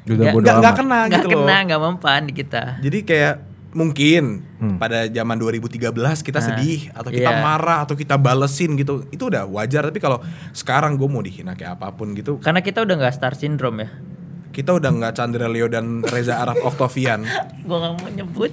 [0.08, 0.80] Udah Ya, nggak nggak amat.
[0.80, 2.64] kena Nggak gitu kena, loh nggak mempan di kita.
[2.80, 3.34] jadi kayak
[3.72, 4.76] mungkin Hmm.
[4.76, 5.88] pada zaman 2013
[6.20, 7.40] kita Nah, sedih atau kita iya.
[7.40, 10.20] marah atau kita balesin gitu itu udah wajar tapi kalau
[10.52, 13.90] sekarang gue mau dihina kayak apa pun gitu Karena kita udah nggak star syndrome ya.
[14.52, 17.24] kita udah nggak Chandra Leo dan Reza Arab Octavian
[17.62, 18.52] Gua nggak mau nyebut.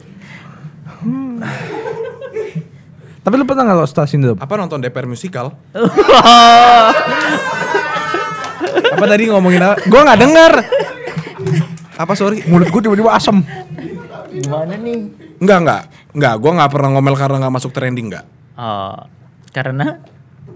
[3.18, 4.38] Tapi lu pernah nggak lo star syndrome?
[4.38, 5.50] apa nonton DPR musical
[8.86, 10.52] apa tadi ngomongin apa Gua nggak denger.
[12.02, 13.42] apa sorry Mulut gua tiba-tiba asem.
[14.36, 15.00] Gimana nih?
[15.36, 15.82] enggak enggak
[16.12, 18.94] enggak gue nggak pernah ngomel karena nggak masuk trending enggak Oh,
[19.50, 19.98] karena?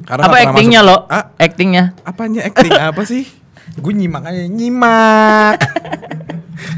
[0.03, 1.11] Karena apa actingnya masuk- lo?
[1.11, 1.85] ah Actingnya?
[2.03, 2.71] apanya acting?
[2.87, 3.27] Apa sih?
[3.73, 5.57] Gue nyimak aja, nyimak.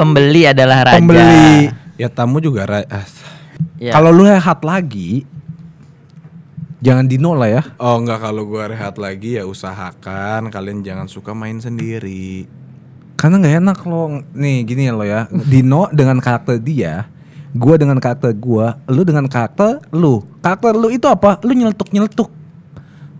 [0.00, 0.96] Pembeli adalah raja.
[0.96, 1.68] Pembeli.
[2.00, 3.04] ya tamu juga ra- ah.
[3.76, 3.92] Ya.
[3.92, 5.28] Kalau lu rehat lagi,
[6.80, 7.62] jangan dino lah ya.
[7.76, 12.48] oh enggak kalau gue rehat lagi ya usahakan kalian jangan suka main sendiri
[13.20, 15.28] Karena nggak enak lo nih gini ya lo ya.
[15.28, 17.04] Dino dengan karakter dia,
[17.52, 20.24] gua dengan karakter gua, lu dengan karakter lu.
[20.40, 21.36] Karakter lu itu apa?
[21.44, 22.32] Lu nyeletuk nyeletuk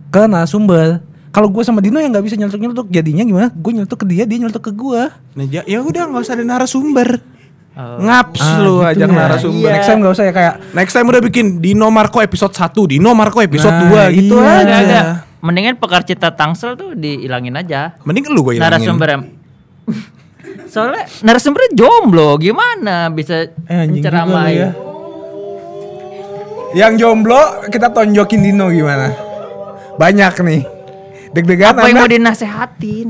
[0.09, 1.05] ke narasumber.
[1.31, 3.47] Kalau gue sama Dino yang nggak bisa nyeletuk nyeletuk, jadinya gimana?
[3.49, 5.15] Gue nyeletuk ke dia, dia nyeletuk ke gua.
[5.31, 7.23] nah ya, ya udah nggak usah ada narasumber
[7.71, 8.03] Oh.
[8.03, 9.15] ngaps Ah, lu gitu ajak ya.
[9.15, 12.67] narasumber Next time nggak usah ya kayak next time udah bikin Dino Marco episode 1
[12.67, 14.59] Dino Marco episode Nah, 2 gitu iya.
[14.59, 15.01] aja ada.
[15.39, 17.95] Mendingan pekarcita Tangsel tuh dihilangin aja.
[18.03, 19.23] mending lu gue ilangin Narasumber yang
[20.67, 24.51] Soalnya narasumbernya jomblo, gimana bisa Eh, menceramai?
[24.51, 24.69] ya.
[26.73, 29.15] Yang jomblo kita tonjokin Dino gimana?
[29.95, 30.61] Banyak nih.
[31.31, 33.09] Deg-degan Apa yang mau dinasehatin?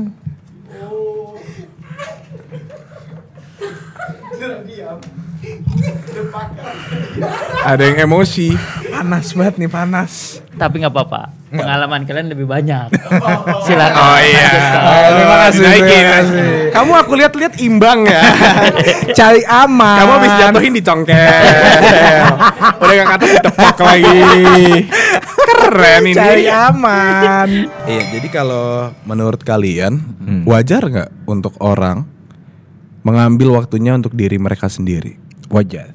[7.62, 8.54] Ada yang emosi.
[8.90, 10.38] Panas banget nih panas.
[10.54, 11.22] Tapi nggak apa-apa.
[11.52, 12.88] Pengalaman kalian lebih banyak.
[13.66, 14.00] Silakan.
[14.00, 14.50] Oh iya.
[14.72, 15.84] Oh, terima kasih, Dinaikin.
[15.84, 16.48] terima kasih.
[16.72, 18.22] Kamu aku lihat-lihat imbang ya.
[19.18, 19.98] Cari aman.
[20.00, 21.12] Kamu habis jatuhin dicongkel.
[22.82, 24.20] Udah gak kata ditepok lagi.
[25.72, 26.12] Keren ini.
[26.14, 27.48] Cari aman.
[27.88, 28.66] Iya, jadi kalau
[29.02, 29.98] menurut kalian
[30.44, 32.04] wajar nggak untuk orang
[33.02, 35.16] mengambil waktunya untuk diri mereka sendiri?
[35.48, 35.90] Wajar.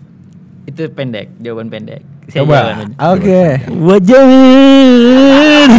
[0.65, 2.01] Itu pendek, jawaban pendek.
[2.27, 2.53] Saya Coba.
[2.57, 2.97] jawaban pendek.
[3.07, 3.43] Oke.
[3.79, 4.25] Wajar.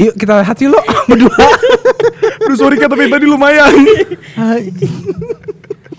[0.00, 1.44] Yuk kita lihat yuk lo berdua.
[2.40, 3.68] Aduh sorry kata tadi lumayan.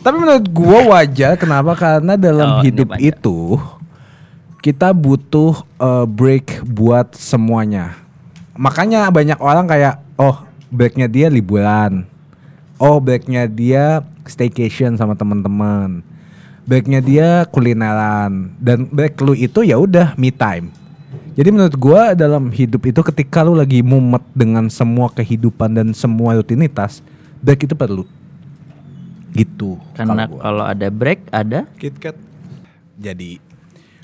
[0.01, 1.78] Tapi menurut gua wajar kenapa?
[1.78, 3.61] Karena dalam Oh, hidup itu
[4.62, 7.97] kita butuh uh, break buat semuanya.
[8.53, 12.05] Makanya banyak orang kayak oh breaknya dia liburan.
[12.78, 16.05] Oh breaknya dia staycation sama teman-teman.
[16.70, 20.70] Breaknya dia kulineran dan break lu itu ya udah me time.
[21.34, 26.38] Jadi menurut gua dalam hidup itu ketika lu lagi mumet dengan semua kehidupan dan semua
[26.38, 27.01] rutinitas,
[27.41, 28.05] break itu perlu.
[29.34, 29.82] Gitu.
[29.97, 30.41] Karena kalau gua.
[30.45, 32.16] kalau ada break ada KitKat.
[33.01, 33.41] Jadi,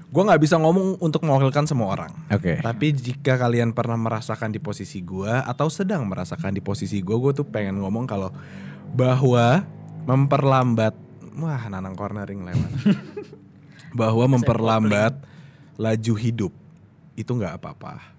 [0.08, 2.12] gua nggak bisa ngomong untuk mewakilkan semua orang.
[2.32, 2.60] Oke.
[2.64, 7.32] Tapi jika kalian pernah merasakan di posisi gua atau sedang merasakan di posisi gua, gua
[7.36, 8.32] tuh pengen ngomong kalau
[8.95, 9.68] bahwa
[10.08, 10.95] memperlambat
[11.38, 12.72] wah nanang cornering lewat.
[13.99, 15.14] bahwa memperlambat
[15.80, 16.53] laju hidup
[17.18, 18.14] itu nggak apa-apa.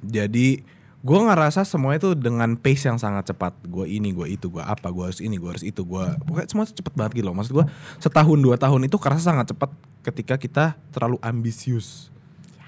[0.00, 3.56] Jadi gua ngerasa semua itu dengan pace yang sangat cepat.
[3.66, 6.64] Gua ini, gua itu, gua apa, gua harus ini, gua harus itu, gua pokoknya semua
[6.68, 7.36] tuh cepet banget gitu loh.
[7.36, 9.70] Maksud gua setahun dua tahun itu kerasa sangat cepat
[10.04, 12.08] ketika kita terlalu ambisius.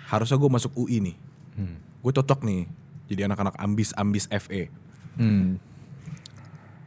[0.08, 1.16] Harusnya gue masuk UI nih.
[2.02, 2.68] Gue cocok nih
[3.06, 4.68] jadi anak-anak ambis ambis FE.
[5.12, 5.60] Hmm.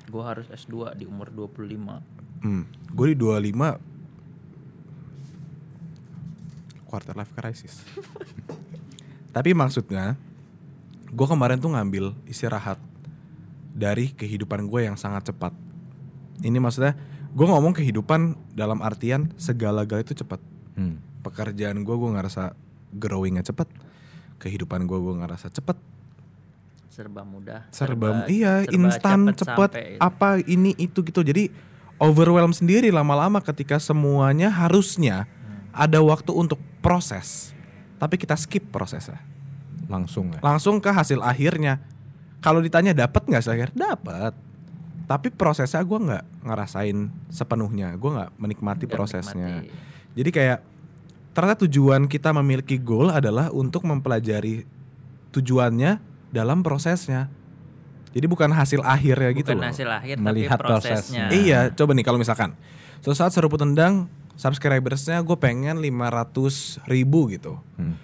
[0.10, 2.02] gua harus S2 di umur 25.
[2.41, 2.66] Hmm.
[2.93, 3.78] Gue di 25
[6.89, 7.84] quarter life crisis.
[9.36, 10.16] Tapi maksudnya
[11.16, 12.76] gue kemarin tuh ngambil istirahat
[13.72, 15.55] dari kehidupan gue yang sangat cepat.
[16.43, 16.99] Ini maksudnya
[17.32, 20.43] gue ngomong kehidupan dalam artian segala-gala itu cepat.
[20.76, 20.99] Hmm.
[21.24, 22.51] Pekerjaan gue gue ngerasa
[22.91, 23.72] growingnya cepet.
[24.43, 25.80] Kehidupan gue gue ngerasa cepet.
[26.91, 27.68] Serba mudah.
[27.76, 29.99] serba iya serba instan cepet cepet sampai.
[29.99, 31.51] apa ini itu gitu jadi
[31.99, 35.28] overwhelm sendiri lama-lama ketika semuanya harusnya
[35.76, 37.51] ada waktu untuk proses
[37.99, 39.20] tapi kita skip prosesnya
[39.86, 40.40] Langsung ya.
[40.42, 41.78] langsung ke hasil akhirnya
[42.40, 44.34] kalau ditanya dapat nggak hasil akhir dapat
[45.06, 46.98] tapi prosesnya gue nggak ngerasain
[47.30, 49.78] sepenuhnya gue nggak menikmati Nggak prosesnya menikmati.
[50.18, 50.60] jadi kayak
[51.32, 54.64] ternyata tujuan kita memiliki goal adalah untuk mempelajari
[55.30, 56.00] tujuannya
[56.32, 57.28] dalam prosesnya.
[58.16, 59.68] Jadi bukan hasil akhirnya gitu Bukan loh.
[59.68, 61.28] hasil akhir Melihat tapi prosesnya.
[61.28, 62.56] Iya, coba nih kalau misalkan
[63.04, 64.08] suatu saat seruput tendang
[64.40, 67.60] subscribersnya gue pengen 500 ribu gitu.
[67.76, 68.00] Hmm.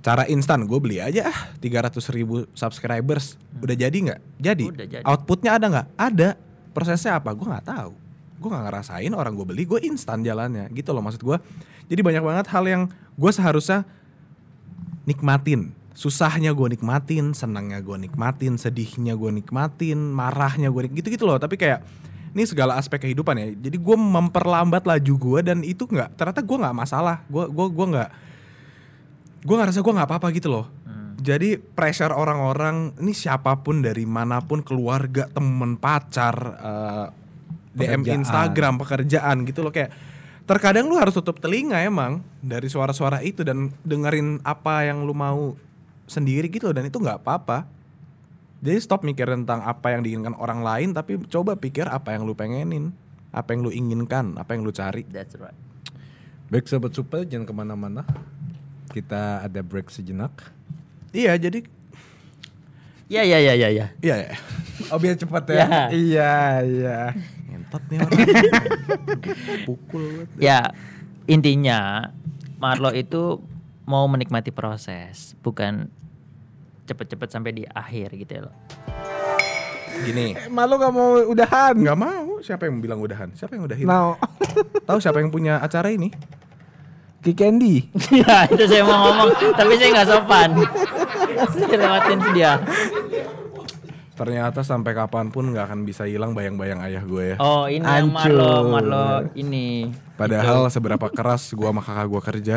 [0.00, 3.36] Cara instan gue beli aja ah 300 ribu subscribers.
[3.60, 4.20] Udah jadi nggak?
[4.40, 4.64] Jadi.
[4.64, 5.04] Udah jadi.
[5.04, 5.86] Outputnya ada nggak?
[5.94, 6.28] Ada.
[6.72, 7.36] Prosesnya apa?
[7.36, 7.92] Gue nggak tahu.
[8.40, 11.36] Gue nggak ngerasain orang gue beli, gue instan jalannya gitu loh maksud gue.
[11.92, 12.82] Jadi banyak banget hal yang
[13.12, 13.84] gue seharusnya
[15.04, 15.76] nikmatin.
[15.92, 21.36] Susahnya gue nikmatin, senangnya gue nikmatin, sedihnya gue nikmatin, marahnya gue nik- gitu-gitu loh.
[21.36, 21.84] Tapi kayak
[22.32, 23.46] ini segala aspek kehidupan ya.
[23.52, 27.20] Jadi gue memperlambat laju gue dan itu nggak ternyata gue nggak masalah.
[27.28, 28.10] Gue gue gue nggak
[29.40, 30.66] gue ngerasa gue nggak apa-apa gitu loh.
[31.20, 37.06] Jadi pressure orang-orang ini siapa pun dari mana pun keluarga, temen, pacar, eh,
[37.76, 38.02] DM.
[38.24, 39.92] Instagram, pekerjaan gitu loh kayak
[40.48, 45.54] terkadang lu harus tutup telinga emang dari suara-suara itu dan dengerin apa yang lu mau
[46.08, 47.68] sendiri gitu dan itu nggak apa-apa.
[48.60, 52.32] Jadi stop mikir tentang apa yang diinginkan orang lain tapi coba pikir apa yang lu
[52.32, 52.96] pengenin,
[53.28, 55.04] apa yang lu inginkan, apa yang lu cari.
[55.04, 55.56] That's right.
[56.48, 58.02] Baik sobat super jangan ke mana-mana.
[58.90, 60.32] Kita ada break sejenak.
[61.10, 61.62] Iya jadi
[63.10, 63.86] Ya ya ya ya ya.
[63.98, 64.32] iya ya.
[64.88, 65.56] Oh biar cepat Ya.
[65.58, 65.82] ya.
[65.90, 66.32] Iya
[66.62, 66.98] iya.
[67.48, 68.18] Ngentot nih orang.
[69.66, 70.28] Pukul banget.
[70.38, 70.60] Ya
[71.26, 72.10] intinya
[72.56, 73.42] Marlo itu
[73.82, 75.90] mau menikmati proses, bukan
[76.86, 78.54] cepet-cepet sampai di akhir gitu loh.
[80.00, 81.74] Gini, Malu gak mau udahan.
[81.74, 82.38] nggak mau.
[82.40, 83.34] Siapa yang bilang udahan?
[83.34, 83.84] Siapa yang udahin?
[83.84, 84.16] Now,
[84.86, 86.08] Tahu siapa yang punya acara ini?
[87.20, 87.84] Ki Candy.
[88.20, 90.50] ya itu saya mau ngomong, tapi saya nggak sopan.
[91.50, 92.52] saya lewatin dia.
[94.12, 97.36] Ternyata sampai kapan pun nggak akan bisa hilang bayang-bayang ayah gue ya.
[97.38, 98.36] Oh ini yang Hancur.
[98.36, 99.88] Marlo, Marlo ini.
[100.14, 102.56] Padahal seberapa keras gue sama kakak gue kerja,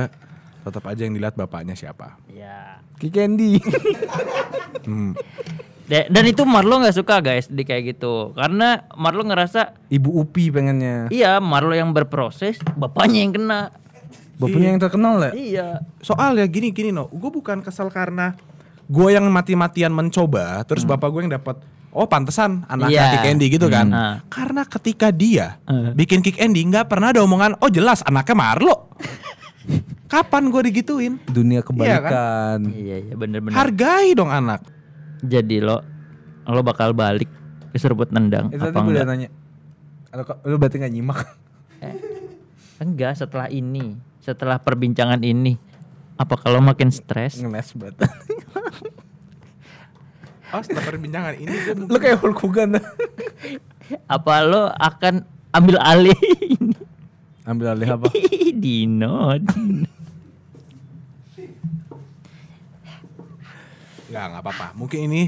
[0.62, 2.20] tetap aja yang dilihat bapaknya siapa.
[2.28, 2.80] Ya.
[2.96, 3.60] Ki Candy.
[4.84, 5.16] Hmm.
[5.88, 10.52] Da- Dan itu Marlo nggak suka guys di kayak gitu, karena Marlo ngerasa Ibu Upi
[10.52, 11.08] pengennya.
[11.08, 13.72] iya Marlo yang berproses, bapaknya yang kena.
[14.46, 15.32] Bapaknya yang terkenal ya?
[15.32, 15.68] Iya.
[16.00, 18.36] Soalnya gini gini no, gue bukan kesel karena
[18.84, 21.58] gue yang mati-matian mencoba, terus bapak gue yang dapat
[21.90, 23.12] oh pantesan anaknya Iya.
[23.14, 23.88] Kick Andy gitu kan.
[23.88, 23.96] Hmm.
[23.96, 24.16] Ah.
[24.26, 25.94] Karena ketika dia Eh.
[25.94, 28.76] bikin Kick Andy nggak pernah ada omongan oh jelas anaknya Marlo.
[30.12, 31.18] Kapan gue digituin?
[31.26, 32.60] Dunia kebalikan.
[32.68, 33.56] Iya iya bener-bener.
[33.56, 34.62] Hargai dong anak.
[35.20, 35.80] Jadi lo
[36.44, 37.32] lo bakal balik
[37.72, 39.18] ke seruput nendang Itu apa tadi gue udah enggak?
[39.26, 39.30] nanya.
[40.14, 41.20] Lu, lu berarti gak nyimak?
[42.76, 45.60] Enggak setelah ini, setelah perbincangan ini.
[46.16, 47.36] Apa kalau makin stres?
[47.44, 48.08] Ngeles banget.
[50.54, 52.78] Oh setelah perbincangan ini gue lu kayak Hulk Hogan.
[54.06, 56.14] Apa lo akan ambil alih
[56.46, 56.78] ini?
[57.44, 58.08] Ambil alih apa?
[58.64, 59.90] Dino, Dino.
[64.14, 64.68] nggak nggak apa-apa.
[64.78, 65.22] Mungkin ini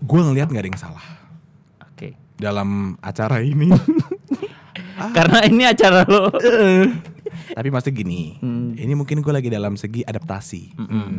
[0.00, 1.06] gue ngelihat nggak ada yang salah
[1.84, 2.16] Oke.
[2.40, 3.68] dalam acara ini.
[4.98, 6.28] Karena ini acara lo.
[7.58, 8.72] Tapi pasti gini, Hmm.
[8.72, 10.74] ini mungkin gue lagi dalam segi adaptasi.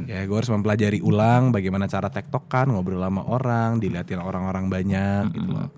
[0.05, 5.49] Ya gue harus mempelajari ulang bagaimana cara tektokan, ngobrol sama orang, dilihatin orang-orang banyak gitu
[5.49, 5.69] loh.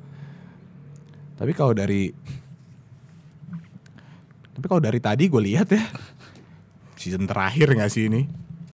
[1.36, 2.10] Tapi kalau dari
[4.52, 5.82] tapi kalau dari tadi gue lihat ya
[6.94, 8.22] season terakhir nggak sih ini?